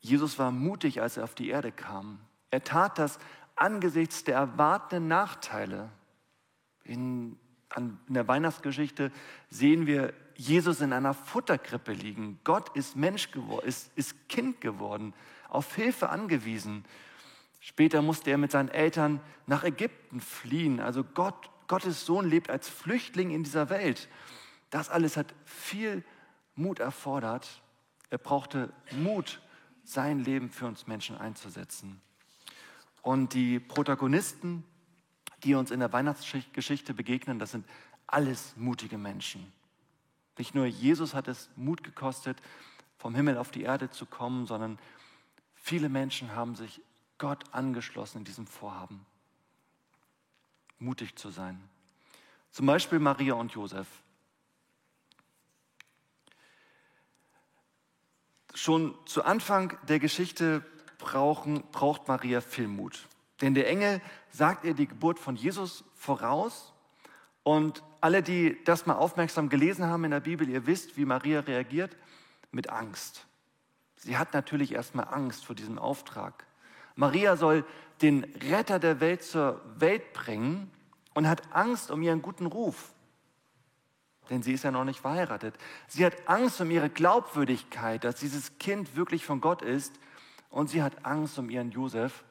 Jesus 0.00 0.38
war 0.38 0.50
mutig, 0.50 1.02
als 1.02 1.18
er 1.18 1.24
auf 1.24 1.34
die 1.34 1.50
Erde 1.50 1.72
kam. 1.72 2.20
Er 2.50 2.64
tat 2.64 2.98
das 2.98 3.18
angesichts 3.60 4.24
der 4.24 4.36
erwartenden 4.36 5.08
Nachteile. 5.08 5.90
In, 6.84 7.38
an, 7.70 7.98
in 8.08 8.14
der 8.14 8.28
Weihnachtsgeschichte 8.28 9.12
sehen 9.50 9.86
wir 9.86 10.12
Jesus 10.36 10.80
in 10.80 10.92
einer 10.92 11.14
Futterkrippe 11.14 11.92
liegen. 11.92 12.38
Gott 12.44 12.74
ist 12.76 12.96
Mensch 12.96 13.30
geworden, 13.30 13.66
ist, 13.66 13.90
ist 13.96 14.28
Kind 14.28 14.60
geworden, 14.60 15.12
auf 15.48 15.74
Hilfe 15.74 16.08
angewiesen. 16.08 16.84
Später 17.60 18.02
musste 18.02 18.30
er 18.30 18.38
mit 18.38 18.52
seinen 18.52 18.68
Eltern 18.68 19.20
nach 19.46 19.64
Ägypten 19.64 20.20
fliehen. 20.20 20.78
Also 20.80 21.02
Gott, 21.02 21.50
Gottes 21.66 22.06
Sohn 22.06 22.28
lebt 22.28 22.50
als 22.50 22.68
Flüchtling 22.68 23.30
in 23.30 23.42
dieser 23.42 23.68
Welt. 23.68 24.08
Das 24.70 24.88
alles 24.88 25.16
hat 25.16 25.34
viel 25.44 26.04
Mut 26.54 26.78
erfordert. 26.78 27.62
Er 28.10 28.18
brauchte 28.18 28.72
Mut, 28.92 29.40
sein 29.84 30.20
Leben 30.20 30.50
für 30.50 30.66
uns 30.66 30.86
Menschen 30.86 31.16
einzusetzen. 31.16 32.00
Und 33.08 33.32
die 33.32 33.58
Protagonisten, 33.58 34.64
die 35.42 35.54
uns 35.54 35.70
in 35.70 35.80
der 35.80 35.94
Weihnachtsgeschichte 35.94 36.92
begegnen, 36.92 37.38
das 37.38 37.52
sind 37.52 37.66
alles 38.06 38.54
mutige 38.58 38.98
Menschen. 38.98 39.50
Nicht 40.36 40.54
nur 40.54 40.66
Jesus 40.66 41.14
hat 41.14 41.26
es 41.26 41.48
Mut 41.56 41.82
gekostet, 41.82 42.36
vom 42.98 43.14
Himmel 43.14 43.38
auf 43.38 43.50
die 43.50 43.62
Erde 43.62 43.90
zu 43.90 44.04
kommen, 44.04 44.44
sondern 44.44 44.78
viele 45.54 45.88
Menschen 45.88 46.34
haben 46.34 46.54
sich 46.54 46.82
Gott 47.16 47.44
angeschlossen 47.54 48.18
in 48.18 48.24
diesem 48.24 48.46
Vorhaben, 48.46 49.06
mutig 50.78 51.16
zu 51.16 51.30
sein. 51.30 51.58
Zum 52.50 52.66
Beispiel 52.66 52.98
Maria 52.98 53.32
und 53.32 53.52
Josef. 53.52 53.88
Schon 58.52 58.94
zu 59.06 59.24
Anfang 59.24 59.78
der 59.86 59.98
Geschichte 59.98 60.62
brauchen, 61.10 61.62
braucht 61.72 62.06
Maria 62.06 62.40
viel 62.40 62.68
Mut. 62.68 63.08
Denn 63.40 63.54
der 63.54 63.68
Engel 63.68 64.00
sagt 64.30 64.64
ihr 64.64 64.74
die 64.74 64.86
Geburt 64.86 65.18
von 65.18 65.36
Jesus 65.36 65.84
voraus. 65.94 66.74
Und 67.42 67.82
alle, 68.00 68.22
die 68.22 68.58
das 68.64 68.84
mal 68.84 68.96
aufmerksam 68.96 69.48
gelesen 69.48 69.86
haben 69.86 70.04
in 70.04 70.10
der 70.10 70.20
Bibel, 70.20 70.48
ihr 70.48 70.66
wisst, 70.66 70.96
wie 70.96 71.06
Maria 71.06 71.40
reagiert, 71.40 71.96
mit 72.50 72.68
Angst. 72.68 73.26
Sie 73.96 74.18
hat 74.18 74.34
natürlich 74.34 74.74
erstmal 74.74 75.08
Angst 75.08 75.46
vor 75.46 75.56
diesem 75.56 75.78
Auftrag. 75.78 76.44
Maria 76.94 77.36
soll 77.36 77.64
den 78.02 78.24
Retter 78.24 78.78
der 78.78 79.00
Welt 79.00 79.22
zur 79.22 79.62
Welt 79.76 80.12
bringen 80.12 80.70
und 81.14 81.26
hat 81.26 81.42
Angst 81.52 81.90
um 81.90 82.02
ihren 82.02 82.22
guten 82.22 82.46
Ruf. 82.46 82.92
Denn 84.28 84.42
sie 84.42 84.52
ist 84.52 84.64
ja 84.64 84.70
noch 84.70 84.84
nicht 84.84 85.00
verheiratet. 85.00 85.54
Sie 85.86 86.04
hat 86.04 86.28
Angst 86.28 86.60
um 86.60 86.70
ihre 86.70 86.90
Glaubwürdigkeit, 86.90 88.04
dass 88.04 88.16
dieses 88.16 88.58
Kind 88.58 88.94
wirklich 88.94 89.24
von 89.24 89.40
Gott 89.40 89.62
ist. 89.62 89.98
Und 90.50 90.68
sie 90.70 90.82
hat 90.82 91.04
Angst 91.04 91.38
um 91.38 91.50
ihren 91.50 91.70
Josef. 91.70 92.24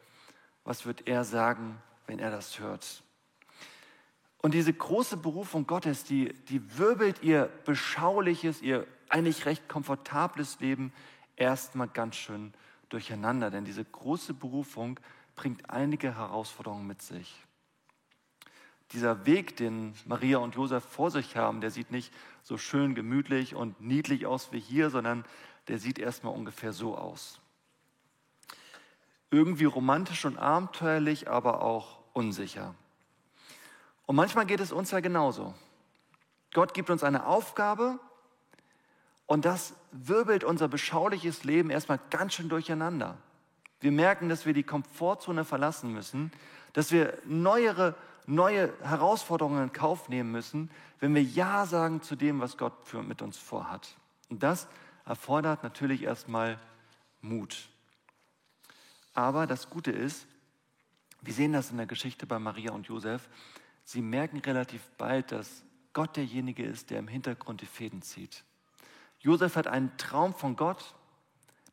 Was 0.64 0.86
wird 0.86 1.08
er 1.08 1.24
sagen, 1.24 1.82
wenn 2.08 2.20
er 2.20 2.32
das 2.32 2.60
hört? 2.60 3.04
Und 4.40 4.54
diese 4.54 4.74
große 4.74 5.18
Berufung 5.18 5.66
Gottes, 5.68 6.04
die, 6.04 6.34
die 6.46 6.78
wirbelt 6.78 7.24
ihr 7.24 7.50
beschauliches, 7.66 8.62
ihr 8.62 8.86
eigentlich 9.10 9.46
recht 9.46 9.68
komfortables 9.68 10.60
Leben 10.60 10.94
erstmal 11.36 11.88
ganz 11.88 12.16
schön 12.16 12.54
durcheinander, 12.90 13.50
denn 13.52 13.66
diese 13.66 13.84
große 13.84 14.34
Berufung 14.34 15.00
bringt 15.36 15.70
einige 15.70 16.16
Herausforderungen 16.16 16.88
mit 16.88 17.02
sich. 17.02 17.36
Dieser 18.92 19.26
Weg, 19.26 19.58
den 19.58 19.94
Maria 20.06 20.38
und 20.38 20.56
Josef 20.56 20.84
vor 20.84 21.12
sich 21.12 21.36
haben, 21.36 21.60
der 21.60 21.72
sieht 21.72 21.92
nicht 21.92 22.14
so 22.42 22.58
schön 22.58 22.96
gemütlich 22.96 23.54
und 23.54 23.82
niedlich 23.82 24.26
aus 24.26 24.52
wie 24.54 24.60
hier, 24.60 24.90
sondern 24.90 25.26
der 25.68 25.78
sieht 25.78 26.00
erstmal 26.00 26.34
ungefähr 26.34 26.72
so 26.72 26.98
aus. 26.98 27.42
Irgendwie 29.29 29.65
romantisch 29.65 30.25
und 30.25 30.38
abenteuerlich, 30.38 31.29
aber 31.29 31.62
auch 31.62 32.00
unsicher. 32.13 32.74
Und 34.05 34.15
manchmal 34.15 34.46
geht 34.46 34.62
es 34.62 34.72
uns 34.72 34.91
ja 34.91 35.01
genauso. 35.01 35.53
Gott 36.53 36.74
gibt 36.74 36.89
uns 36.89 37.03
eine 37.03 37.25
Aufgabe 37.25 38.00
und 39.25 39.46
das 39.46 39.74
wirbelt 39.91 40.43
unser 40.43 40.67
beschauliches 40.67 41.43
Leben 41.43 41.69
erstmal 41.69 42.00
ganz 42.10 42.34
schön 42.34 42.50
durcheinander. 42.50 43.17
Wir 43.79 43.91
merken, 43.91 44.29
dass 44.29 44.46
wir 44.46 44.53
die 44.53 44.63
Komfortzone 44.63 45.46
verlassen 45.46 45.93
müssen, 45.93 46.31
dass 46.74 46.91
wir 46.91 47.17
neuere, 47.25 47.96
neue 48.25 48.74
Herausforderungen 48.81 49.63
in 49.63 49.74
Kauf 49.74 50.10
nehmen 50.10 50.31
müssen, 50.31 50.72
wenn 51.00 51.13
wir 51.13 51.22
Ja 51.22 51.65
sagen 51.65 52.01
zu 52.01 52.15
dem, 52.15 52.39
was 52.39 52.57
Gott 52.57 52.74
für, 52.86 53.03
mit 53.03 53.22
uns 53.22 53.38
vorhat. 53.38 53.96
Und 54.29 54.41
das 54.41 54.67
erfordert 55.05 55.63
natürlich 55.63 56.03
erstmal 56.03 56.57
Mut. 57.22 57.69
Aber 59.18 59.48
das 59.48 59.72
Gute 59.72 59.90
ist, 59.90 60.28
wir 61.22 61.34
sehen 61.34 61.52
das 61.52 61.72
in 61.72 61.78
der 61.78 61.88
Geschichte 61.88 62.28
bei 62.28 62.38
Maria 62.38 62.72
und 62.72 62.86
Josef, 62.86 63.28
sie 63.84 64.04
merken 64.04 64.38
relativ 64.38 64.88
bald, 65.00 65.32
dass 65.32 65.64
Gott 65.94 66.18
derjenige 66.18 66.64
ist, 66.64 66.92
der 66.92 67.00
im 67.00 67.08
Hintergrund 67.08 67.62
die 67.62 67.66
Fäden 67.66 68.04
zieht. 68.04 68.44
Josef 69.20 69.56
hat 69.56 69.66
einen 69.66 69.98
Traum 69.98 70.36
von 70.36 70.56
Gott. 70.56 70.94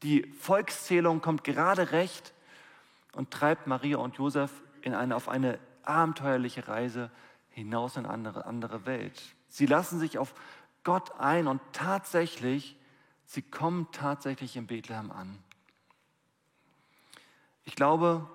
Die 0.02 0.22
Volkszählung 0.40 1.20
kommt 1.20 1.44
gerade 1.44 1.92
recht 1.92 2.32
und 3.12 3.30
treibt 3.30 3.66
Maria 3.66 3.98
und 3.98 4.16
Josef 4.16 4.50
in 4.80 4.94
eine, 4.94 5.14
auf 5.14 5.28
eine 5.28 5.58
abenteuerliche 5.82 6.66
Reise 6.66 7.10
hinaus 7.50 7.98
in 7.98 8.06
eine 8.06 8.14
andere, 8.14 8.46
andere 8.46 8.86
Welt. 8.86 9.20
Sie 9.48 9.66
lassen 9.66 9.98
sich 9.98 10.16
auf 10.16 10.32
Gott 10.82 11.20
ein 11.20 11.46
und 11.46 11.60
tatsächlich, 11.74 12.74
sie 13.26 13.42
kommen 13.42 13.88
tatsächlich 13.92 14.56
in 14.56 14.66
Bethlehem 14.66 15.10
an. 15.10 15.44
Ich 17.64 17.76
glaube, 17.76 18.28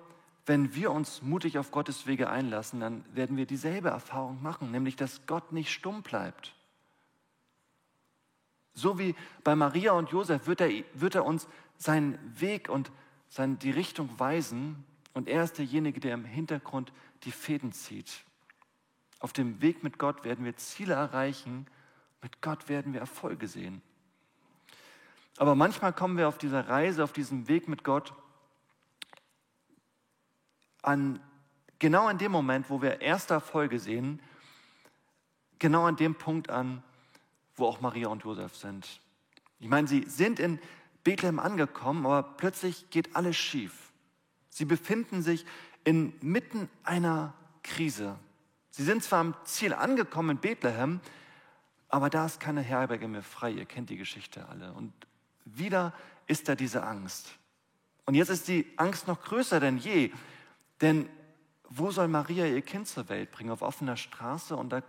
wenn 0.46 0.74
wir 0.74 0.90
uns 0.90 1.22
mutig 1.22 1.58
auf 1.58 1.70
Gottes 1.70 2.06
Wege 2.06 2.28
einlassen, 2.28 2.80
dann 2.80 3.04
werden 3.14 3.36
wir 3.36 3.46
dieselbe 3.46 3.90
Erfahrung 3.90 4.42
machen, 4.42 4.70
nämlich 4.70 4.96
dass 4.96 5.26
Gott 5.26 5.52
nicht 5.52 5.70
stumm 5.70 6.02
bleibt. 6.02 6.54
So 8.74 8.98
wie 8.98 9.14
bei 9.44 9.54
Maria 9.54 9.92
und 9.92 10.10
Josef 10.10 10.46
wird 10.46 10.60
er, 10.60 10.70
wird 10.94 11.14
er 11.14 11.24
uns 11.24 11.46
seinen 11.76 12.18
Weg 12.40 12.68
und 12.68 12.90
seine, 13.28 13.56
die 13.56 13.70
Richtung 13.70 14.08
weisen 14.18 14.84
und 15.12 15.28
er 15.28 15.44
ist 15.44 15.58
derjenige, 15.58 16.00
der 16.00 16.14
im 16.14 16.24
Hintergrund 16.24 16.92
die 17.24 17.32
Fäden 17.32 17.72
zieht. 17.72 18.24
Auf 19.18 19.32
dem 19.32 19.60
Weg 19.60 19.82
mit 19.82 19.98
Gott 19.98 20.24
werden 20.24 20.44
wir 20.44 20.56
Ziele 20.56 20.94
erreichen, 20.94 21.66
mit 22.22 22.40
Gott 22.40 22.68
werden 22.68 22.92
wir 22.92 23.00
Erfolge 23.00 23.48
sehen. 23.48 23.82
Aber 25.36 25.54
manchmal 25.54 25.92
kommen 25.92 26.16
wir 26.16 26.28
auf 26.28 26.38
dieser 26.38 26.68
Reise, 26.68 27.04
auf 27.04 27.12
diesem 27.12 27.48
Weg 27.48 27.68
mit 27.68 27.84
Gott 27.84 28.12
an 30.82 31.20
genau 31.78 32.08
in 32.08 32.18
dem 32.18 32.32
Moment, 32.32 32.70
wo 32.70 32.82
wir 32.82 33.00
erste 33.00 33.34
Erfolge 33.34 33.78
sehen, 33.78 34.20
genau 35.58 35.84
an 35.86 35.96
dem 35.96 36.14
Punkt 36.14 36.50
an, 36.50 36.82
wo 37.56 37.66
auch 37.66 37.80
Maria 37.80 38.08
und 38.08 38.24
Josef 38.24 38.56
sind. 38.56 39.00
Ich 39.58 39.68
meine, 39.68 39.88
sie 39.88 40.04
sind 40.08 40.38
in 40.38 40.58
Bethlehem 41.04 41.38
angekommen, 41.38 42.06
aber 42.06 42.22
plötzlich 42.22 42.90
geht 42.90 43.14
alles 43.16 43.36
schief. 43.36 43.92
Sie 44.48 44.64
befinden 44.64 45.22
sich 45.22 45.46
inmitten 45.84 46.68
einer 46.84 47.34
Krise. 47.62 48.18
Sie 48.70 48.84
sind 48.84 49.02
zwar 49.02 49.20
am 49.20 49.34
Ziel 49.44 49.72
angekommen 49.72 50.30
in 50.30 50.38
Bethlehem, 50.38 51.00
aber 51.88 52.08
da 52.08 52.26
ist 52.26 52.40
keine 52.40 52.60
Herberge 52.60 53.08
mehr 53.08 53.22
frei. 53.22 53.50
Ihr 53.50 53.66
kennt 53.66 53.90
die 53.90 53.96
Geschichte 53.96 54.48
alle. 54.48 54.72
Und 54.72 54.92
wieder 55.44 55.92
ist 56.26 56.48
da 56.48 56.54
diese 56.54 56.84
Angst. 56.84 57.34
Und 58.06 58.14
jetzt 58.14 58.28
ist 58.28 58.48
die 58.48 58.66
Angst 58.76 59.08
noch 59.08 59.22
größer 59.22 59.60
denn 59.60 59.78
je. 59.78 60.10
Denn 60.80 61.08
wo 61.68 61.90
soll 61.90 62.08
Maria 62.08 62.46
ihr 62.46 62.62
Kind 62.62 62.88
zur 62.88 63.08
Welt 63.08 63.30
bringen? 63.30 63.50
Auf 63.50 63.62
offener 63.62 63.96
Straße? 63.96 64.56
Und 64.56 64.70
da 64.70 64.82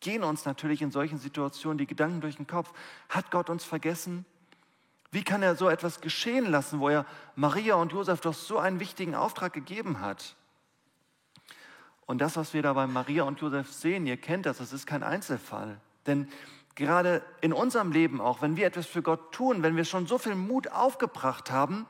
gehen 0.00 0.24
uns 0.24 0.44
natürlich 0.44 0.82
in 0.82 0.90
solchen 0.90 1.18
Situationen 1.18 1.78
die 1.78 1.86
Gedanken 1.86 2.20
durch 2.20 2.36
den 2.36 2.46
Kopf. 2.46 2.72
Hat 3.08 3.30
Gott 3.30 3.48
uns 3.48 3.64
vergessen? 3.64 4.26
Wie 5.12 5.22
kann 5.22 5.42
er 5.42 5.54
so 5.54 5.68
etwas 5.68 6.00
geschehen 6.00 6.50
lassen, 6.50 6.80
wo 6.80 6.88
er 6.88 7.06
Maria 7.36 7.76
und 7.76 7.92
Josef 7.92 8.20
doch 8.20 8.34
so 8.34 8.58
einen 8.58 8.80
wichtigen 8.80 9.14
Auftrag 9.14 9.52
gegeben 9.52 10.00
hat? 10.00 10.34
Und 12.04 12.20
das, 12.20 12.36
was 12.36 12.52
wir 12.52 12.62
da 12.62 12.72
bei 12.72 12.86
Maria 12.86 13.22
und 13.22 13.40
Josef 13.40 13.72
sehen, 13.72 14.06
ihr 14.06 14.16
kennt 14.16 14.44
das, 14.44 14.58
das 14.58 14.72
ist 14.72 14.86
kein 14.86 15.04
Einzelfall. 15.04 15.80
Denn 16.06 16.28
gerade 16.74 17.22
in 17.40 17.52
unserem 17.52 17.92
Leben 17.92 18.20
auch, 18.20 18.42
wenn 18.42 18.56
wir 18.56 18.66
etwas 18.66 18.86
für 18.86 19.02
Gott 19.02 19.32
tun, 19.32 19.62
wenn 19.62 19.76
wir 19.76 19.84
schon 19.84 20.06
so 20.06 20.18
viel 20.18 20.34
Mut 20.34 20.68
aufgebracht 20.72 21.50
haben 21.50 21.86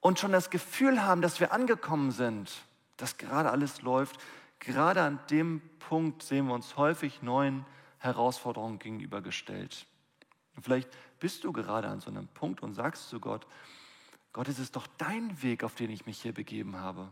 und 0.00 0.18
schon 0.18 0.32
das 0.32 0.50
Gefühl 0.50 1.04
haben, 1.04 1.22
dass 1.22 1.40
wir 1.40 1.52
angekommen 1.52 2.10
sind, 2.10 2.50
dass 2.96 3.16
gerade 3.16 3.50
alles 3.50 3.82
läuft, 3.82 4.18
gerade 4.58 5.02
an 5.02 5.20
dem 5.30 5.60
Punkt 5.78 6.22
sehen 6.22 6.46
wir 6.46 6.54
uns 6.54 6.76
häufig 6.76 7.22
neuen 7.22 7.64
Herausforderungen 7.98 8.78
gegenübergestellt. 8.78 9.86
Und 10.56 10.62
vielleicht 10.62 10.88
bist 11.18 11.44
du 11.44 11.52
gerade 11.52 11.88
an 11.88 12.00
so 12.00 12.10
einem 12.10 12.28
Punkt 12.28 12.62
und 12.62 12.74
sagst 12.74 13.08
zu 13.08 13.20
Gott, 13.20 13.46
Gott, 14.32 14.48
es 14.48 14.58
ist 14.58 14.76
doch 14.76 14.86
dein 14.98 15.42
Weg, 15.42 15.64
auf 15.64 15.74
den 15.74 15.90
ich 15.90 16.06
mich 16.06 16.20
hier 16.20 16.32
begeben 16.32 16.76
habe. 16.76 17.08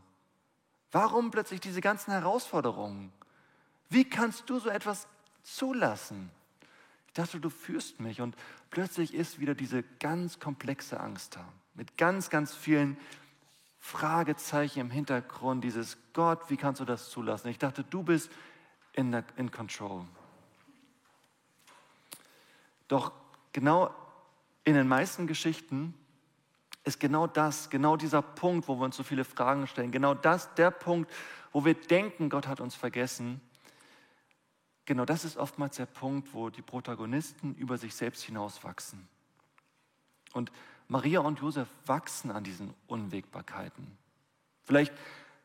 Warum 0.92 1.30
plötzlich 1.30 1.60
diese 1.60 1.80
ganzen 1.80 2.12
Herausforderungen? 2.12 3.12
Wie 3.88 4.08
kannst 4.08 4.48
du 4.48 4.58
so 4.58 4.68
etwas 4.68 5.08
zulassen? 5.42 6.30
Ich 7.08 7.14
dachte, 7.14 7.40
du 7.40 7.50
führst 7.50 8.00
mich 8.00 8.20
und 8.20 8.36
plötzlich 8.70 9.14
ist 9.14 9.40
wieder 9.40 9.54
diese 9.54 9.82
ganz 10.00 10.38
komplexe 10.38 11.00
Angst 11.00 11.36
da, 11.36 11.48
mit 11.76 11.96
ganz, 11.96 12.30
ganz 12.30 12.54
vielen 12.54 12.96
Fragezeichen 13.78 14.80
im 14.80 14.90
Hintergrund, 14.90 15.62
dieses 15.62 15.96
Gott, 16.12 16.50
wie 16.50 16.56
kannst 16.56 16.80
du 16.80 16.84
das 16.84 17.10
zulassen? 17.10 17.48
Ich 17.48 17.58
dachte, 17.58 17.84
du 17.84 18.02
bist 18.02 18.30
in, 18.94 19.22
in 19.36 19.50
control. 19.50 20.04
Doch 22.88 23.12
genau 23.52 23.94
in 24.64 24.74
den 24.74 24.88
meisten 24.88 25.26
Geschichten 25.26 25.94
ist 26.84 26.98
genau 26.98 27.26
das, 27.26 27.68
genau 27.70 27.96
dieser 27.96 28.22
Punkt, 28.22 28.68
wo 28.68 28.76
wir 28.76 28.84
uns 28.84 28.96
so 28.96 29.02
viele 29.02 29.24
Fragen 29.24 29.66
stellen, 29.66 29.90
genau 29.90 30.14
das, 30.14 30.54
der 30.54 30.70
Punkt, 30.70 31.12
wo 31.52 31.64
wir 31.64 31.74
denken, 31.74 32.30
Gott 32.30 32.46
hat 32.46 32.60
uns 32.60 32.74
vergessen. 32.74 33.40
Genau 34.84 35.04
das 35.04 35.24
ist 35.24 35.36
oftmals 35.36 35.76
der 35.76 35.86
Punkt, 35.86 36.32
wo 36.32 36.48
die 36.48 36.62
Protagonisten 36.62 37.54
über 37.56 37.76
sich 37.76 37.94
selbst 37.94 38.22
hinauswachsen. 38.22 39.08
Und 40.32 40.52
Maria 40.88 41.20
und 41.20 41.40
Josef 41.40 41.68
wachsen 41.84 42.30
an 42.30 42.44
diesen 42.44 42.72
Unwägbarkeiten. 42.86 43.86
Vielleicht 44.64 44.92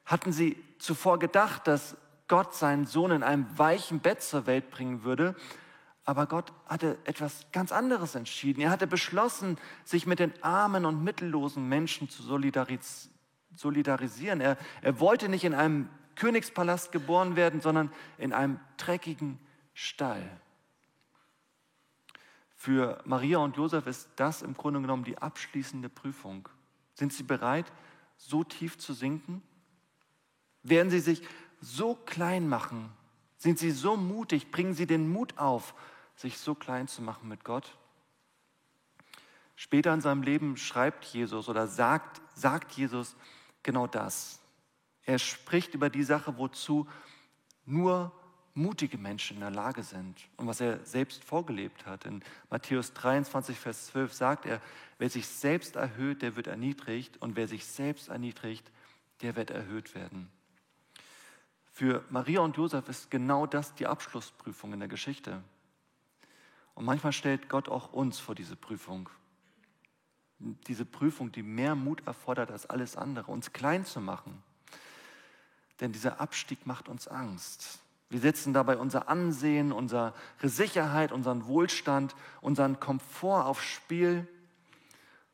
hatten 0.05 0.31
sie 0.31 0.61
zuvor 0.79 1.19
gedacht, 1.19 1.67
dass 1.67 1.95
Gott 2.27 2.55
seinen 2.55 2.85
Sohn 2.85 3.11
in 3.11 3.23
einem 3.23 3.45
weichen 3.57 3.99
Bett 3.99 4.21
zur 4.21 4.45
Welt 4.45 4.71
bringen 4.71 5.03
würde, 5.03 5.35
aber 6.05 6.25
Gott 6.25 6.51
hatte 6.65 6.97
etwas 7.03 7.45
ganz 7.51 7.71
anderes 7.71 8.15
entschieden. 8.15 8.61
Er 8.61 8.71
hatte 8.71 8.87
beschlossen, 8.87 9.57
sich 9.83 10.07
mit 10.07 10.19
den 10.19 10.33
armen 10.43 10.85
und 10.85 11.03
mittellosen 11.03 11.67
Menschen 11.69 12.09
zu 12.09 12.23
solidaris 12.23 13.09
solidarisieren. 13.55 14.41
Er, 14.41 14.57
er 14.81 14.99
wollte 14.99 15.29
nicht 15.29 15.43
in 15.43 15.53
einem 15.53 15.89
Königspalast 16.15 16.91
geboren 16.91 17.35
werden, 17.35 17.61
sondern 17.61 17.91
in 18.17 18.33
einem 18.33 18.59
dreckigen 18.77 19.39
Stall. 19.73 20.21
Für 22.61 23.01
Maria 23.05 23.39
und 23.39 23.57
Josef 23.57 23.87
ist 23.87 24.07
das 24.17 24.43
im 24.43 24.53
Grunde 24.53 24.81
genommen 24.81 25.03
die 25.03 25.17
abschließende 25.17 25.89
Prüfung. 25.89 26.47
Sind 26.93 27.11
sie 27.11 27.23
bereit, 27.23 27.65
so 28.17 28.43
tief 28.43 28.77
zu 28.77 28.93
sinken? 28.93 29.41
Werden 30.61 30.91
sie 30.91 30.99
sich 30.99 31.23
so 31.59 31.95
klein 31.95 32.47
machen? 32.47 32.91
Sind 33.35 33.57
sie 33.57 33.71
so 33.71 33.97
mutig? 33.97 34.51
Bringen 34.51 34.75
sie 34.75 34.85
den 34.85 35.11
Mut 35.11 35.39
auf, 35.39 35.73
sich 36.15 36.37
so 36.37 36.53
klein 36.53 36.87
zu 36.87 37.01
machen 37.01 37.27
mit 37.27 37.43
Gott? 37.43 37.79
Später 39.55 39.91
in 39.91 40.01
seinem 40.01 40.21
Leben 40.21 40.55
schreibt 40.55 41.03
Jesus 41.05 41.49
oder 41.49 41.65
sagt, 41.65 42.21
sagt 42.35 42.73
Jesus 42.73 43.15
genau 43.63 43.87
das. 43.87 44.39
Er 45.05 45.17
spricht 45.17 45.73
über 45.73 45.89
die 45.89 46.03
Sache, 46.03 46.37
wozu 46.37 46.87
nur 47.65 48.11
mutige 48.53 48.97
Menschen 48.97 49.37
in 49.37 49.41
der 49.41 49.51
Lage 49.51 49.83
sind 49.83 50.17
und 50.37 50.47
was 50.47 50.59
er 50.59 50.83
selbst 50.85 51.23
vorgelebt 51.23 51.85
hat. 51.85 52.05
In 52.05 52.21
Matthäus 52.49 52.93
23, 52.93 53.57
Vers 53.57 53.87
12 53.87 54.13
sagt 54.13 54.45
er, 54.45 54.61
wer 54.97 55.09
sich 55.09 55.27
selbst 55.27 55.75
erhöht, 55.75 56.21
der 56.21 56.35
wird 56.35 56.47
erniedrigt 56.47 57.21
und 57.21 57.35
wer 57.35 57.47
sich 57.47 57.65
selbst 57.65 58.09
erniedrigt, 58.09 58.69
der 59.21 59.35
wird 59.35 59.51
erhöht 59.51 59.95
werden. 59.95 60.29
Für 61.71 62.03
Maria 62.09 62.41
und 62.41 62.57
Josef 62.57 62.87
ist 62.89 63.09
genau 63.09 63.45
das 63.47 63.73
die 63.75 63.87
Abschlussprüfung 63.87 64.73
in 64.73 64.79
der 64.79 64.89
Geschichte. 64.89 65.41
Und 66.75 66.85
manchmal 66.85 67.13
stellt 67.13 67.49
Gott 67.49 67.69
auch 67.69 67.93
uns 67.93 68.19
vor 68.19 68.35
diese 68.35 68.55
Prüfung. 68.55 69.09
Diese 70.39 70.85
Prüfung, 70.85 71.31
die 71.31 71.43
mehr 71.43 71.75
Mut 71.75 72.05
erfordert 72.05 72.51
als 72.51 72.65
alles 72.65 72.97
andere, 72.97 73.31
uns 73.31 73.53
klein 73.53 73.85
zu 73.85 74.01
machen. 74.01 74.43
Denn 75.79 75.91
dieser 75.91 76.19
Abstieg 76.19 76.65
macht 76.65 76.89
uns 76.89 77.07
Angst. 77.07 77.79
Wir 78.11 78.19
setzen 78.19 78.51
dabei 78.51 78.75
unser 78.75 79.07
Ansehen, 79.07 79.71
unsere 79.71 80.13
Sicherheit, 80.43 81.13
unseren 81.13 81.45
Wohlstand, 81.45 82.13
unseren 82.41 82.77
Komfort 82.81 83.45
aufs 83.45 83.63
Spiel. 83.63 84.27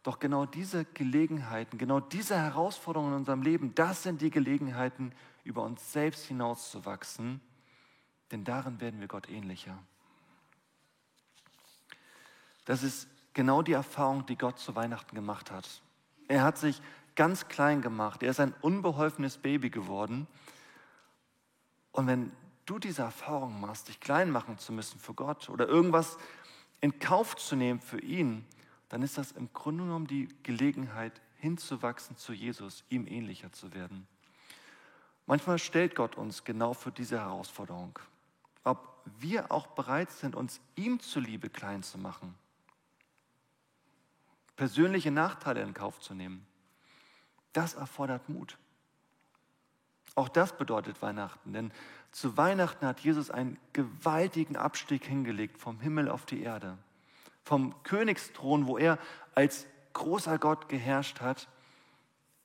Doch 0.04 0.20
genau 0.20 0.46
diese 0.46 0.86
Gelegenheiten, 0.86 1.80
genau 1.80 2.00
diese 2.00 2.38
Herausforderungen 2.38 3.13
in 3.13 3.18
unserem 3.18 3.42
Leben, 3.42 3.74
das 3.74 4.04
sind 4.04 4.22
die 4.22 4.30
Gelegenheiten, 4.30 5.12
über 5.44 5.63
uns 5.63 5.92
selbst 5.92 6.26
hinauszuwachsen, 6.26 7.42
denn 8.32 8.44
darin 8.44 8.80
werden 8.80 9.00
wir 9.00 9.08
Gott 9.08 9.28
ähnlicher. 9.28 9.80
Das 12.66 12.84
ist 12.84 13.08
genau 13.34 13.63
die 13.63 13.74
Erfahrung, 13.74 14.28
die 14.28 14.38
Gott 14.38 14.60
zu 14.60 14.76
Weihnachten 14.76 15.16
gemacht 15.16 15.50
hat. 15.50 15.68
Er 16.28 16.44
hat 16.44 16.60
sich 16.60 16.80
ganz 17.16 17.48
klein 17.48 17.82
gemacht, 17.82 18.22
er 18.22 18.30
ist 18.30 18.40
ein 18.40 18.54
unbeholfenes 18.62 19.40
Baby 19.40 19.72
geworden. 19.72 20.28
Und 21.92 22.06
wenn 22.06 22.32
du 22.68 22.78
diese 22.78 23.02
Erfahrung 23.02 23.60
machst, 23.60 23.88
dich 23.88 24.00
klein 24.00 24.30
machen 24.30 24.60
zu 24.60 24.72
müssen 24.72 25.00
für 25.00 25.16
Gott 25.16 25.50
oder 25.50 25.68
irgendwas 25.68 26.18
in 26.82 27.00
Kauf 27.00 27.36
zu 27.36 27.56
nehmen 27.56 27.80
für 27.80 28.00
ihn, 28.00 28.46
dann 28.90 29.02
ist 29.02 29.18
das 29.18 29.32
im 29.32 29.52
Grunde 29.54 29.84
genommen 29.84 30.08
die 30.08 30.30
Gelegenheit, 30.44 31.22
hinzuwachsen 31.40 32.18
zu 32.18 32.34
Jesus, 32.34 32.84
ihm 32.90 33.08
ähnlicher 33.08 33.52
zu 33.52 33.74
werden. 33.74 34.08
Manchmal 35.26 35.60
stellt 35.60 35.96
Gott 35.96 36.16
uns 36.16 36.44
genau 36.44 36.74
für 36.74 36.92
diese 36.92 37.20
Herausforderung, 37.20 38.00
ob 38.64 39.02
wir 39.20 39.52
auch 39.52 39.68
bereit 39.68 40.12
sind, 40.12 40.36
uns 40.36 40.62
ihm 40.76 41.00
zuliebe 41.00 41.50
klein 41.50 41.84
zu 41.84 41.98
machen, 41.98 42.34
persönliche 44.56 45.12
Nachteile 45.12 45.62
in 45.62 45.74
Kauf 45.74 46.00
zu 46.00 46.14
nehmen. 46.14 46.46
Das 47.54 47.76
erfordert 47.76 48.30
Mut. 48.30 48.58
Auch 50.16 50.30
das 50.30 50.58
bedeutet 50.58 51.02
Weihnachten, 51.02 51.54
denn 51.54 51.72
zu 52.12 52.38
Weihnachten 52.38 52.86
hat 52.86 53.00
Jesus 53.02 53.30
einen 53.30 53.58
gewaltigen 53.74 54.56
Abstieg 54.56 55.06
hingelegt 55.06 55.58
vom 55.58 55.80
Himmel 55.80 56.10
auf 56.10 56.26
die 56.26 56.41
Erde. 56.41 56.78
Vom 57.43 57.76
Königsthron, 57.84 58.67
wo 58.67 58.78
er 58.78 58.98
als 59.36 59.67
großer 59.93 60.38
Gott 60.38 60.70
geherrscht 60.70 61.22
hat, 61.22 61.48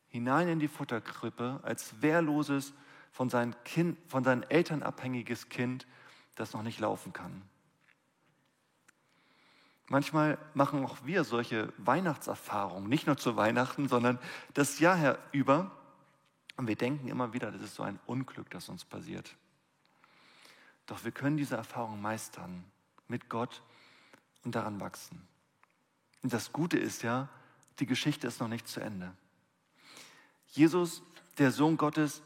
hinein 0.09 0.49
in 0.49 0.61
die 0.61 0.69
Futterkrippe 0.69 1.61
als 1.63 2.03
wehrloses, 2.03 2.75
von 3.13 3.29
seinen, 3.29 3.55
kind, 3.65 3.99
von 4.09 4.25
seinen 4.25 4.43
Eltern 4.45 4.83
abhängiges 4.83 5.49
Kind, 5.51 5.87
das 6.35 6.55
noch 6.55 6.63
nicht 6.63 6.81
laufen 6.81 7.13
kann. 7.13 7.43
Manchmal 9.89 10.39
machen 10.55 10.85
auch 10.87 11.05
wir 11.05 11.25
solche 11.25 11.73
Weihnachtserfahrungen, 11.77 12.89
nicht 12.89 13.07
nur 13.07 13.19
zu 13.19 13.37
Weihnachten, 13.37 13.89
sondern 13.89 14.19
das 14.55 14.79
Jahr 14.79 15.19
über. 15.33 15.71
Und 16.57 16.67
wir 16.67 16.77
denken 16.77 17.09
immer 17.09 17.35
wieder, 17.35 17.51
das 17.51 17.61
ist 17.61 17.75
so 17.75 17.83
ein 17.83 17.99
Unglück, 18.07 18.49
das 18.51 18.71
uns 18.71 18.85
passiert. 18.87 19.37
Doch 20.87 21.05
wir 21.05 21.13
können 21.13 21.37
diese 21.37 21.57
Erfahrung 21.57 22.01
meistern 22.01 22.65
mit 23.09 23.29
Gott 23.29 23.63
und 24.45 24.55
daran 24.55 24.81
wachsen. 24.81 25.27
Und 26.23 26.33
das 26.33 26.53
Gute 26.53 26.79
ist 26.79 27.03
ja, 27.03 27.29
die 27.79 27.87
Geschichte 27.87 28.27
ist 28.27 28.41
noch 28.41 28.49
nicht 28.49 28.69
zu 28.69 28.81
Ende. 28.81 29.13
Jesus, 30.49 31.03
der 31.39 31.51
Sohn 31.51 31.77
Gottes, 31.77 32.23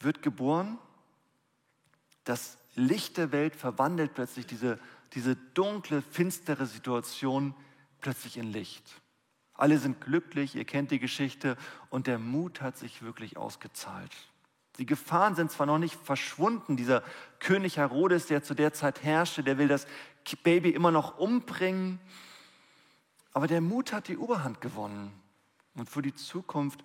wird 0.00 0.22
geboren. 0.22 0.78
Das 2.24 2.58
Licht 2.74 3.16
der 3.16 3.32
Welt 3.32 3.56
verwandelt 3.56 4.14
plötzlich 4.14 4.46
diese, 4.46 4.78
diese 5.14 5.36
dunkle, 5.36 6.02
finstere 6.02 6.66
Situation 6.66 7.54
plötzlich 8.00 8.36
in 8.36 8.52
Licht. 8.52 9.00
Alle 9.54 9.78
sind 9.78 10.00
glücklich, 10.00 10.54
ihr 10.54 10.64
kennt 10.64 10.90
die 10.90 10.98
Geschichte 10.98 11.56
und 11.88 12.06
der 12.06 12.18
Mut 12.18 12.60
hat 12.60 12.76
sich 12.76 13.02
wirklich 13.02 13.36
ausgezahlt. 13.36 14.14
Die 14.78 14.86
Gefahren 14.86 15.34
sind 15.34 15.50
zwar 15.50 15.66
noch 15.66 15.78
nicht 15.78 15.94
verschwunden, 15.94 16.76
dieser 16.76 17.02
König 17.38 17.78
Herodes, 17.78 18.26
der 18.26 18.42
zu 18.42 18.54
der 18.54 18.72
Zeit 18.72 19.02
herrschte, 19.02 19.42
der 19.42 19.58
will 19.58 19.68
das 19.68 19.86
Baby 20.42 20.70
immer 20.70 20.90
noch 20.90 21.18
umbringen, 21.18 22.00
aber 23.32 23.46
der 23.46 23.60
Mut 23.60 23.92
hat 23.92 24.08
die 24.08 24.18
Oberhand 24.18 24.60
gewonnen 24.60 25.12
und 25.74 25.88
für 25.88 26.02
die 26.02 26.14
Zukunft 26.14 26.82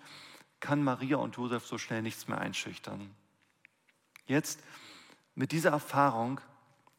kann 0.60 0.84
Maria 0.84 1.16
und 1.16 1.36
Josef 1.36 1.66
so 1.66 1.76
schnell 1.76 2.02
nichts 2.02 2.28
mehr 2.28 2.38
einschüchtern. 2.38 3.10
Jetzt 4.26 4.60
mit 5.34 5.52
dieser 5.52 5.70
Erfahrung, 5.70 6.40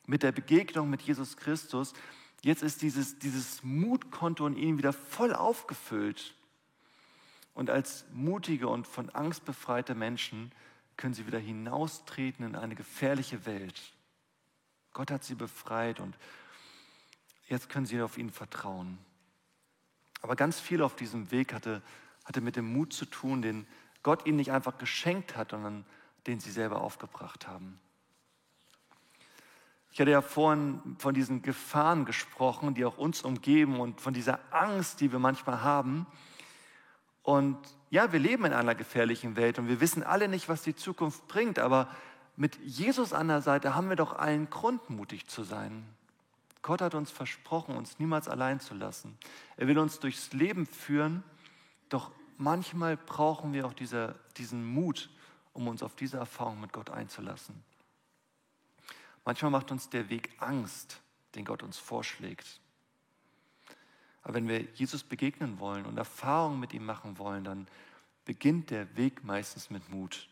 mit 0.06 0.24
der 0.24 0.32
Begegnung 0.32 0.90
mit 0.90 1.02
Jesus 1.02 1.38
Christus, 1.38 1.94
jetzt 2.42 2.62
ist 2.62 2.82
dieses, 2.82 3.20
dieses 3.20 3.64
Mutkonto 3.64 4.46
in 4.46 4.58
ihnen 4.58 4.78
wieder 4.78 4.92
voll 4.92 5.34
aufgefüllt. 5.34 6.36
Und 7.54 7.70
als 7.70 8.06
mutige 8.12 8.68
und 8.68 8.88
von 8.88 9.10
Angst 9.12 9.46
befreite 9.46 9.96
Menschen 9.96 10.52
können 10.98 11.14
sie 11.14 11.28
wieder 11.28 11.40
hinaustreten 11.40 12.46
in 12.46 12.56
eine 12.56 12.76
gefährliche 12.76 13.46
Welt. 13.46 13.82
Gott 14.94 15.12
hat 15.12 15.24
sie 15.24 15.36
befreit 15.36 16.00
und 16.00 16.16
jetzt 17.48 17.70
können 17.70 17.86
sie 17.86 18.02
auf 18.02 18.18
ihn 18.18 18.32
vertrauen. 18.32 18.98
Aber 20.22 20.36
ganz 20.36 20.60
viel 20.60 20.82
auf 20.82 20.96
diesem 20.96 21.32
Weg 21.32 21.54
hatte 21.54 21.82
hatte 22.24 22.42
mit 22.42 22.56
dem 22.56 22.72
Mut 22.72 22.94
zu 22.94 23.06
tun, 23.06 23.42
den 23.42 23.68
Gott 24.02 24.26
ihnen 24.26 24.38
nicht 24.38 24.52
einfach 24.52 24.78
geschenkt 24.78 25.36
hat, 25.36 25.52
sondern 25.52 25.86
den 26.28 26.40
sie 26.40 26.52
selber 26.52 26.82
aufgebracht 26.82 27.48
haben. 27.48 27.80
Ich 29.92 30.00
hatte 30.00 30.12
ja 30.12 30.22
vorhin 30.22 30.96
von 30.98 31.14
diesen 31.14 31.42
Gefahren 31.42 32.06
gesprochen, 32.06 32.74
die 32.74 32.84
auch 32.84 32.98
uns 32.98 33.22
umgeben 33.22 33.80
und 33.80 34.02
von 34.02 34.14
dieser 34.14 34.40
Angst, 34.52 35.02
die 35.02 35.12
wir 35.12 35.20
manchmal 35.20 35.62
haben. 35.62 36.08
Und 37.22 37.58
ja, 37.94 38.12
wir 38.12 38.20
leben 38.20 38.46
in 38.46 38.54
einer 38.54 38.74
gefährlichen 38.74 39.36
Welt 39.36 39.60
und 39.60 39.68
wir 39.68 39.80
wissen 39.80 40.04
alle 40.04 40.28
nicht, 40.28 40.50
was 40.50 40.64
die 40.64 40.76
Zukunft 40.76 41.28
bringt, 41.28 41.60
aber 41.60 41.88
mit 42.36 42.58
Jesus 42.64 43.14
an 43.14 43.28
der 43.28 43.42
Seite 43.42 43.76
haben 43.76 43.90
wir 43.90 43.96
doch 43.96 44.14
allen 44.14 44.50
Grund, 44.50 44.90
mutig 44.90 45.28
zu 45.28 45.44
sein. 45.44 45.86
Gott 46.64 46.82
hat 46.82 46.96
uns 46.96 47.12
versprochen, 47.12 47.76
uns 47.76 48.00
niemals 48.00 48.28
allein 48.28 48.60
zu 48.60 48.74
lassen. 48.74 49.16
Er 49.58 49.68
will 49.68 49.78
uns 49.78 50.00
durchs 50.00 50.34
Leben 50.34 50.66
führen 50.66 51.24
doch 51.94 52.12
manchmal 52.40 52.98
brauchen 52.98 53.54
wir 53.54 53.68
auch 53.68 53.74
diese, 53.74 54.20
diesen 54.38 54.66
Mut, 54.66 55.12
um 55.54 55.68
uns 55.68 55.84
auf 55.84 55.96
diese 55.96 56.18
Erfahrung 56.18 56.60
mit 56.60 56.74
Gott 56.74 56.90
einzulassen. 56.90 57.64
Manchmal 59.24 59.52
macht 59.52 59.70
uns 59.70 59.92
der 59.92 60.10
Weg 60.10 60.32
Angst, 60.40 61.00
den 61.36 61.46
Gott 61.46 61.62
uns 61.62 61.78
vorschlägt. 61.78 62.60
Aber 64.24 64.36
wenn 64.36 64.48
wir 64.48 64.62
Jesus 64.62 65.04
begegnen 65.04 65.60
wollen 65.60 65.86
und 65.86 65.98
Erfahrungen 65.98 66.60
mit 66.60 66.74
ihm 66.74 66.86
machen 66.86 67.18
wollen, 67.18 67.44
dann 67.44 67.68
beginnt 68.26 68.70
der 68.70 68.96
Weg 68.96 69.24
meistens 69.24 69.70
mit 69.70 69.90
Mut. 69.90 70.30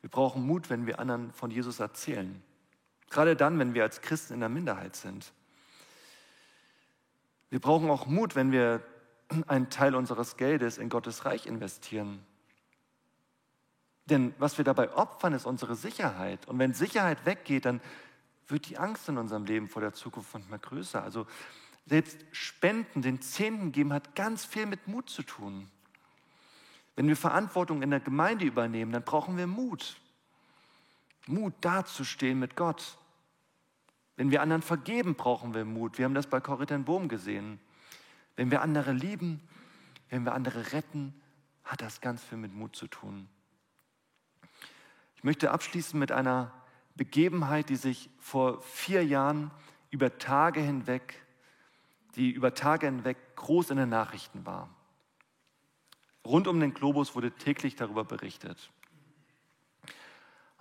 Wir 0.00 0.10
brauchen 0.10 0.46
Mut, 0.46 0.70
wenn 0.70 0.86
wir 0.86 0.98
anderen 1.00 1.32
von 1.32 1.50
Jesus 1.50 1.80
erzählen. 1.80 2.42
Gerade 3.10 3.36
dann, 3.36 3.58
wenn 3.58 3.74
wir 3.74 3.82
als 3.82 4.02
Christen 4.02 4.34
in 4.34 4.40
der 4.40 4.48
Minderheit 4.48 4.94
sind. 4.94 5.32
Wir 7.50 7.60
brauchen 7.60 7.88
auch 7.88 8.06
Mut, 8.06 8.36
wenn 8.36 8.52
wir 8.52 8.82
einen 9.46 9.70
Teil 9.70 9.94
unseres 9.94 10.36
Geldes 10.36 10.78
in 10.78 10.90
Gottes 10.90 11.24
Reich 11.24 11.46
investieren. 11.46 12.24
Denn 14.06 14.34
was 14.38 14.56
wir 14.58 14.64
dabei 14.64 14.94
opfern, 14.94 15.32
ist 15.32 15.46
unsere 15.46 15.74
Sicherheit. 15.74 16.46
Und 16.48 16.58
wenn 16.58 16.74
Sicherheit 16.74 17.26
weggeht, 17.26 17.64
dann 17.64 17.80
wird 18.46 18.68
die 18.68 18.78
Angst 18.78 19.08
in 19.08 19.18
unserem 19.18 19.44
Leben 19.44 19.68
vor 19.68 19.82
der 19.82 19.92
Zukunft 19.92 20.32
manchmal 20.32 20.58
größer. 20.58 21.02
Also 21.02 21.26
selbst 21.88 22.24
Spenden, 22.32 23.02
den 23.02 23.20
Zehnten 23.20 23.72
geben, 23.72 23.92
hat 23.92 24.14
ganz 24.14 24.44
viel 24.44 24.66
mit 24.66 24.86
Mut 24.88 25.08
zu 25.08 25.22
tun. 25.22 25.70
Wenn 26.96 27.08
wir 27.08 27.16
Verantwortung 27.16 27.82
in 27.82 27.90
der 27.90 28.00
Gemeinde 28.00 28.44
übernehmen, 28.44 28.92
dann 28.92 29.04
brauchen 29.04 29.36
wir 29.36 29.46
Mut. 29.46 29.96
Mut 31.26 31.54
dazustehen 31.60 32.38
mit 32.38 32.56
Gott. 32.56 32.98
Wenn 34.16 34.30
wir 34.30 34.42
anderen 34.42 34.62
vergeben, 34.62 35.14
brauchen 35.14 35.54
wir 35.54 35.64
Mut. 35.64 35.96
Wir 35.96 36.04
haben 36.04 36.14
das 36.14 36.26
bei 36.26 36.40
Corrie 36.40 36.66
Bohm 36.78 37.08
gesehen. 37.08 37.60
Wenn 38.36 38.50
wir 38.50 38.62
andere 38.62 38.92
lieben, 38.92 39.40
wenn 40.10 40.24
wir 40.24 40.34
andere 40.34 40.72
retten, 40.72 41.14
hat 41.64 41.82
das 41.82 42.00
ganz 42.00 42.22
viel 42.22 42.38
mit 42.38 42.54
Mut 42.54 42.74
zu 42.74 42.86
tun. 42.88 43.28
Ich 45.16 45.24
möchte 45.24 45.50
abschließen 45.50 45.98
mit 45.98 46.12
einer 46.12 46.52
Begebenheit, 46.96 47.68
die 47.68 47.76
sich 47.76 48.10
vor 48.18 48.60
vier 48.62 49.04
Jahren 49.04 49.50
über 49.90 50.18
Tage 50.18 50.60
hinweg, 50.60 51.22
die 52.16 52.30
über 52.30 52.54
Tage 52.54 52.86
hinweg 52.86 53.16
groß 53.36 53.70
in 53.70 53.76
den 53.76 53.88
Nachrichten 53.88 54.46
war. 54.46 54.68
Rund 56.24 56.46
um 56.46 56.60
den 56.60 56.74
Globus 56.74 57.14
wurde 57.14 57.30
täglich 57.30 57.76
darüber 57.76 58.04
berichtet. 58.04 58.70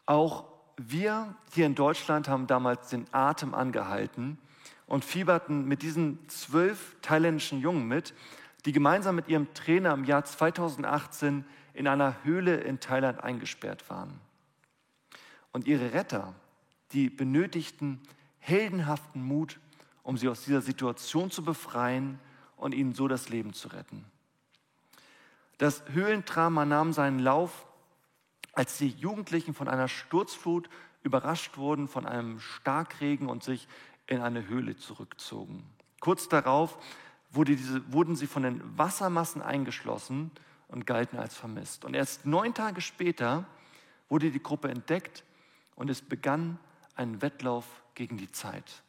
Auch 0.05 0.45
wir 0.77 1.35
hier 1.53 1.65
in 1.65 1.75
Deutschland 1.75 2.27
haben 2.29 2.47
damals 2.47 2.89
den 2.89 3.05
Atem 3.11 3.53
angehalten, 3.53 4.37
und 4.87 5.03
fieberten 5.05 5.67
mit 5.67 5.83
diesen 5.83 6.17
zwölf 6.29 6.95
thailändischen 7.01 7.59
Jungen 7.59 7.87
mit, 7.87 8.13
die 8.65 8.71
gemeinsam 8.71 9.15
mit 9.15 9.27
ihrem 9.27 9.53
Trainer 9.53 9.93
im 9.93 10.05
Jahr 10.05 10.25
2018 10.25 11.45
in 11.73 11.87
einer 11.87 12.23
Höhle 12.23 12.55
in 12.55 12.79
Thailand 12.79 13.23
eingesperrt 13.23 13.89
waren. 13.89 14.19
Und 15.51 15.67
ihre 15.67 15.93
Retter, 15.93 16.33
die 16.93 17.09
benötigten 17.09 18.01
heldenhaften 18.39 19.21
Mut, 19.21 19.59
um 20.07 20.15
sie 20.15 20.29
aus 20.29 20.45
dieser 20.45 20.61
Situation 20.61 21.31
zu 21.31 21.43
befreien 21.43 22.17
und 22.55 22.73
ihnen 22.73 22.93
so 22.93 23.09
das 23.09 23.27
Leben 23.27 23.51
zu 23.51 23.67
retten. 23.67 24.05
Das 25.57 25.83
Höhlendrama 25.89 26.63
nahm 26.63 26.93
seinen 26.93 27.19
Lauf, 27.19 27.67
als 28.53 28.77
die 28.77 28.87
Jugendlichen 28.87 29.53
von 29.53 29.67
einer 29.67 29.89
Sturzflut 29.89 30.69
überrascht 31.03 31.57
wurden 31.57 31.89
von 31.89 32.05
einem 32.05 32.39
Starkregen 32.39 33.27
und 33.27 33.43
sich 33.43 33.67
in 34.05 34.21
eine 34.21 34.47
Höhle 34.47 34.77
zurückzogen. 34.77 35.69
Kurz 35.99 36.29
darauf 36.29 36.77
wurde 37.29 37.57
diese, 37.57 37.91
wurden 37.91 38.15
sie 38.15 38.27
von 38.27 38.43
den 38.43 38.61
Wassermassen 38.77 39.41
eingeschlossen 39.41 40.31
und 40.69 40.87
galten 40.87 41.19
als 41.19 41.35
vermisst. 41.35 41.83
Und 41.83 41.95
erst 41.95 42.25
neun 42.25 42.53
Tage 42.53 42.79
später 42.79 43.43
wurde 44.07 44.31
die 44.31 44.41
Gruppe 44.41 44.69
entdeckt 44.69 45.25
und 45.75 45.89
es 45.89 46.01
begann 46.01 46.59
ein 46.95 47.21
Wettlauf 47.21 47.65
gegen 47.93 48.15
die 48.15 48.31
Zeit. 48.31 48.83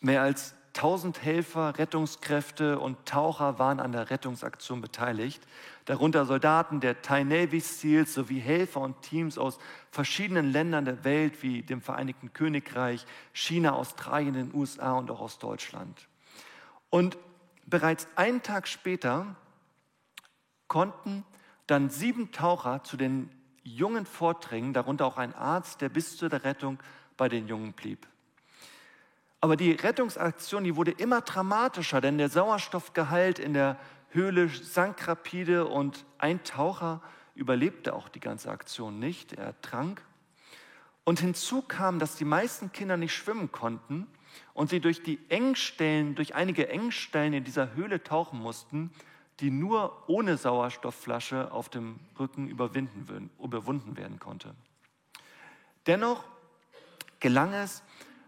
Mehr 0.00 0.22
als 0.22 0.54
1000 0.76 1.22
Helfer, 1.22 1.78
Rettungskräfte 1.78 2.78
und 2.78 3.04
Taucher 3.04 3.58
waren 3.58 3.80
an 3.80 3.92
der 3.92 4.08
Rettungsaktion 4.08 4.80
beteiligt, 4.80 5.42
darunter 5.84 6.24
Soldaten 6.24 6.80
der 6.80 7.02
Thai 7.02 7.24
Navy 7.24 7.60
Seals 7.60 8.14
sowie 8.14 8.38
Helfer 8.38 8.80
und 8.80 9.02
Teams 9.02 9.36
aus 9.36 9.58
verschiedenen 9.90 10.52
Ländern 10.52 10.84
der 10.84 11.04
Welt 11.04 11.42
wie 11.42 11.62
dem 11.62 11.82
Vereinigten 11.82 12.32
Königreich, 12.32 13.04
China, 13.32 13.72
Australien, 13.72 14.34
den 14.34 14.54
USA 14.54 14.92
und 14.92 15.10
auch 15.10 15.20
aus 15.20 15.38
Deutschland. 15.38 16.08
Und 16.88 17.18
bereits 17.66 18.06
einen 18.16 18.42
Tag 18.42 18.68
später 18.68 19.36
konnten 20.68 21.24
dann 21.66 21.90
sieben 21.90 22.32
Taucher 22.32 22.84
zu 22.84 22.96
den 22.96 23.28
Jungen 23.64 24.06
vordringen, 24.06 24.72
darunter 24.72 25.04
auch 25.04 25.18
ein 25.18 25.34
Arzt, 25.34 25.80
der 25.80 25.88
bis 25.88 26.16
zu 26.16 26.28
der 26.28 26.44
Rettung 26.44 26.78
bei 27.16 27.28
den 27.28 27.48
Jungen 27.48 27.72
blieb. 27.72 28.09
Aber 29.40 29.56
die 29.56 29.72
Rettungsaktion, 29.72 30.64
die 30.64 30.76
wurde 30.76 30.90
immer 30.90 31.22
dramatischer, 31.22 32.00
denn 32.00 32.18
der 32.18 32.28
Sauerstoffgehalt 32.28 33.38
in 33.38 33.54
der 33.54 33.78
Höhle 34.10 34.48
sank 34.48 35.06
rapide 35.08 35.66
und 35.66 36.04
ein 36.18 36.44
Taucher 36.44 37.00
überlebte 37.34 37.94
auch 37.94 38.08
die 38.08 38.20
ganze 38.20 38.50
Aktion 38.50 38.98
nicht, 38.98 39.32
er 39.32 39.58
trank. 39.62 40.02
Und 41.04 41.20
hinzu 41.20 41.62
kam, 41.62 41.98
dass 41.98 42.16
die 42.16 42.24
meisten 42.24 42.72
Kinder 42.72 42.96
nicht 42.96 43.14
schwimmen 43.14 43.50
konnten 43.50 44.06
und 44.52 44.68
sie 44.68 44.80
durch 44.80 45.02
die 45.02 45.18
Engstellen, 45.28 46.14
durch 46.14 46.34
einige 46.34 46.68
Engstellen 46.68 47.32
in 47.32 47.44
dieser 47.44 47.74
Höhle 47.74 48.02
tauchen 48.02 48.38
mussten, 48.38 48.92
die 49.40 49.50
nur 49.50 50.04
ohne 50.06 50.36
Sauerstoffflasche 50.36 51.50
auf 51.50 51.70
dem 51.70 51.98
Rücken 52.18 52.48
überwunden 52.48 53.96
werden 53.96 54.18
konnte. 54.18 54.54
Dennoch 55.86 56.24
gelang 57.20 57.54
es, 57.54 57.82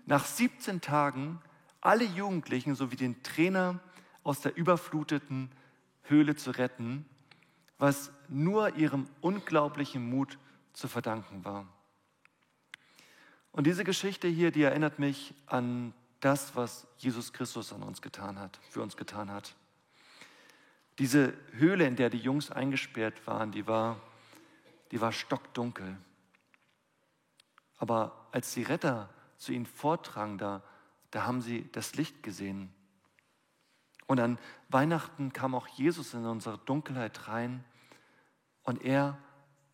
nach 0.07 0.25
17 0.25 0.81
Tagen 0.81 1.41
alle 1.81 2.05
Jugendlichen 2.05 2.75
sowie 2.75 2.97
den 2.97 3.23
Trainer 3.23 3.81
aus 4.23 4.41
der 4.41 4.57
überfluteten 4.57 5.51
Höhle 6.05 6.37
zu 6.37 6.53
retten, 6.53 7.05
was 7.79 8.13
nur 8.29 8.77
ihrem 8.77 9.09
unglaublichen 9.21 10.09
Mut 10.09 10.39
zu 10.73 10.89
verdanken 10.89 11.45
war. 11.45 11.67
Und 13.51 13.67
diese 13.67 13.85
Geschichte 13.85 14.29
hier, 14.29 14.51
die 14.51 14.63
erinnert 14.63 14.99
mich 14.99 15.35
an 15.47 15.93
das, 16.21 16.55
was 16.57 16.87
Jesus 16.99 17.33
Christus 17.33 17.73
an 17.73 17.83
uns 17.83 18.01
getan 18.01 18.39
hat, 18.39 18.61
für 18.71 18.81
uns 18.81 18.97
getan 18.97 19.31
hat. 19.31 19.55
Diese 20.99 21.35
Höhle, 21.53 21.87
in 21.87 21.97
der 21.97 22.11
die 22.11 22.19
Jungs 22.19 22.51
eingesperrt 22.51 23.27
waren, 23.27 23.51
die 23.51 23.67
war, 23.67 24.01
die 24.93 25.01
war 25.01 25.13
stockdunkel. 25.13 25.97
Aber 27.79 28.29
als 28.31 28.55
die 28.55 28.63
Retter 28.63 29.11
zu 29.43 29.53
ihnen 29.53 29.67
vortragen, 29.67 30.39
da, 30.39 30.63
da 31.11 31.27
haben 31.27 31.43
sie 31.43 31.69
das 31.73 31.95
Licht 31.97 32.23
gesehen. 32.23 32.73
Und 34.07 34.21
an 34.21 34.39
Weihnachten 34.69 35.33
kam 35.33 35.55
auch 35.55 35.67
Jesus 35.67 36.15
in 36.15 36.25
unsere 36.25 36.59
Dunkelheit 36.59 37.29
rein 37.29 37.65
und 38.63 38.83
er 38.83 39.19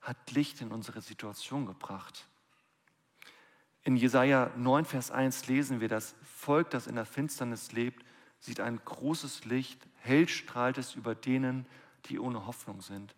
hat 0.01 0.31
Licht 0.31 0.61
in 0.61 0.73
unsere 0.73 1.03
Situation 1.03 1.67
gebracht. 1.67 2.27
In 3.83 3.97
Jesaja 3.97 4.51
9, 4.57 4.85
Vers 4.85 5.11
1 5.11 5.49
lesen 5.49 5.81
wir, 5.81 5.89
das 5.89 6.15
Volk, 6.23 6.71
das 6.71 6.87
in 6.87 6.95
der 6.95 7.05
Finsternis 7.05 7.73
lebt, 7.73 8.05
sieht 8.41 8.61
ein 8.61 8.81
großes 8.85 9.45
Licht, 9.45 9.87
hell 9.97 10.29
strahlt 10.29 10.79
es 10.79 10.95
über 10.95 11.15
denen, 11.15 11.67
die 12.07 12.19
ohne 12.19 12.47
Hoffnung 12.47 12.81
sind. 12.81 13.15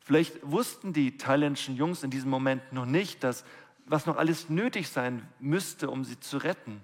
Vielleicht 0.00 0.38
wussten 0.42 0.92
die 0.92 1.16
thailändischen 1.16 1.76
Jungs 1.76 2.02
in 2.02 2.10
diesem 2.10 2.30
Moment 2.30 2.72
noch 2.72 2.86
nicht, 2.86 3.22
dass 3.22 3.44
was 3.92 4.06
noch 4.06 4.16
alles 4.16 4.48
nötig 4.48 4.88
sein 4.88 5.28
müsste, 5.38 5.90
um 5.90 6.02
sie 6.02 6.18
zu 6.18 6.38
retten. 6.38 6.80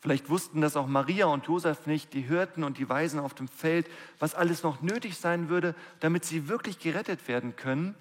Vielleicht 0.00 0.28
wussten 0.28 0.60
das 0.60 0.76
auch 0.76 0.86
Maria 0.86 1.24
und 1.24 1.46
Josef 1.46 1.86
nicht, 1.86 2.12
die 2.12 2.20
Hirten 2.20 2.64
und 2.64 2.76
die 2.76 2.88
Weisen 2.88 3.18
auf 3.18 3.32
dem 3.32 3.48
Feld, 3.48 3.90
was 4.18 4.34
alles 4.34 4.62
noch 4.62 4.82
nötig 4.82 5.16
sein 5.16 5.48
würde, 5.48 5.74
damit 6.00 6.26
sie 6.26 6.46
wirklich 6.46 6.78
gerettet 6.78 7.28
werden 7.28 7.56
können. 7.56 7.94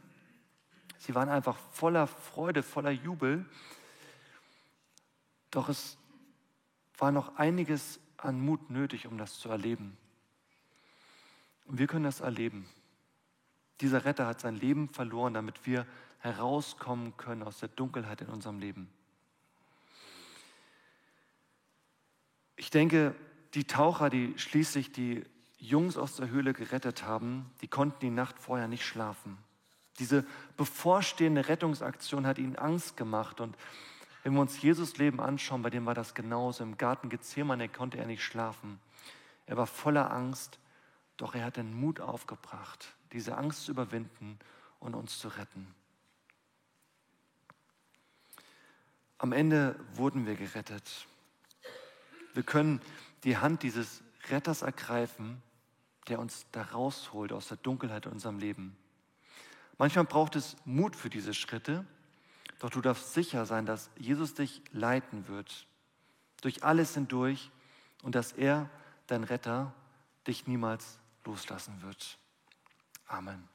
Sie 0.97 1.15
waren 1.15 1.29
einfach 1.29 1.57
voller 1.71 2.05
Freude, 2.05 2.63
voller 2.63 2.91
Jubel. 2.91 3.45
Doch 5.49 5.69
es 5.69 5.97
war 6.97 7.13
noch 7.13 7.37
einiges 7.37 8.01
an 8.17 8.41
Mut 8.41 8.69
nötig, 8.69 9.07
um 9.07 9.17
das 9.17 9.39
zu 9.39 9.47
erleben. 9.47 9.97
Und 11.65 11.79
wir 11.79 11.87
können 11.87 12.03
das 12.03 12.19
erleben. 12.19 12.67
Dieser 13.79 14.03
Retter 14.03 14.27
hat 14.27 14.41
sein 14.41 14.55
Leben 14.55 14.89
verloren, 14.89 15.33
damit 15.33 15.65
wir 15.65 15.87
herauskommen 16.27 17.15
können 17.17 17.43
aus 17.43 17.59
der 17.59 17.69
Dunkelheit 17.69 18.21
in 18.21 18.27
unserem 18.27 18.59
Leben. 18.59 18.89
Ich 22.55 22.69
denke, 22.69 23.15
die 23.53 23.65
Taucher, 23.65 24.09
die 24.09 24.37
schließlich 24.37 24.91
die 24.91 25.23
Jungs 25.59 25.97
aus 25.97 26.15
der 26.15 26.29
Höhle 26.29 26.53
gerettet 26.53 27.03
haben, 27.03 27.49
die 27.61 27.67
konnten 27.67 27.99
die 27.99 28.09
Nacht 28.09 28.39
vorher 28.39 28.67
nicht 28.67 28.85
schlafen. 28.85 29.37
Diese 29.99 30.25
bevorstehende 30.57 31.47
Rettungsaktion 31.47 32.27
hat 32.27 32.37
ihnen 32.37 32.55
Angst 32.55 32.97
gemacht. 32.97 33.41
Und 33.41 33.55
wenn 34.23 34.33
wir 34.33 34.41
uns 34.41 34.61
Jesus 34.61 34.97
Leben 34.97 35.19
anschauen, 35.19 35.63
bei 35.63 35.69
dem 35.69 35.85
war 35.85 35.95
das 35.95 36.13
genauso. 36.13 36.63
Im 36.63 36.77
Garten 36.77 37.09
Gethsemane 37.09 37.69
konnte 37.69 37.97
er 37.97 38.05
nicht 38.05 38.23
schlafen. 38.23 38.79
Er 39.47 39.57
war 39.57 39.65
voller 39.65 40.11
Angst, 40.11 40.59
doch 41.15 41.33
er 41.33 41.45
hat 41.45 41.57
den 41.57 41.73
Mut 41.73 41.99
aufgebracht, 41.99 42.95
diese 43.11 43.37
Angst 43.37 43.65
zu 43.65 43.71
überwinden 43.71 44.37
und 44.79 44.93
uns 44.93 45.17
zu 45.17 45.29
retten. 45.29 45.73
Am 49.17 49.31
Ende 49.31 49.79
wurden 49.93 50.25
wir 50.25 50.35
gerettet. 50.35 51.07
Wir 52.33 52.43
können 52.43 52.81
die 53.23 53.37
Hand 53.37 53.63
dieses 53.63 54.03
Retters 54.29 54.61
ergreifen, 54.61 55.41
der 56.07 56.19
uns 56.19 56.45
da 56.51 56.61
rausholt 56.61 57.31
aus 57.31 57.47
der 57.47 57.57
Dunkelheit 57.57 58.05
in 58.05 58.13
unserem 58.13 58.39
Leben. 58.39 58.77
Manchmal 59.77 60.05
braucht 60.05 60.35
es 60.35 60.55
Mut 60.65 60.95
für 60.95 61.09
diese 61.09 61.33
Schritte, 61.33 61.85
doch 62.59 62.69
du 62.69 62.81
darfst 62.81 63.13
sicher 63.13 63.45
sein, 63.45 63.65
dass 63.65 63.89
Jesus 63.97 64.33
dich 64.33 64.61
leiten 64.71 65.27
wird, 65.27 65.67
durch 66.41 66.63
alles 66.63 66.93
hindurch 66.93 67.51
und 68.03 68.15
dass 68.15 68.31
er, 68.31 68.69
dein 69.07 69.23
Retter, 69.23 69.73
dich 70.25 70.47
niemals 70.47 70.99
loslassen 71.25 71.81
wird. 71.81 72.17
Amen. 73.07 73.47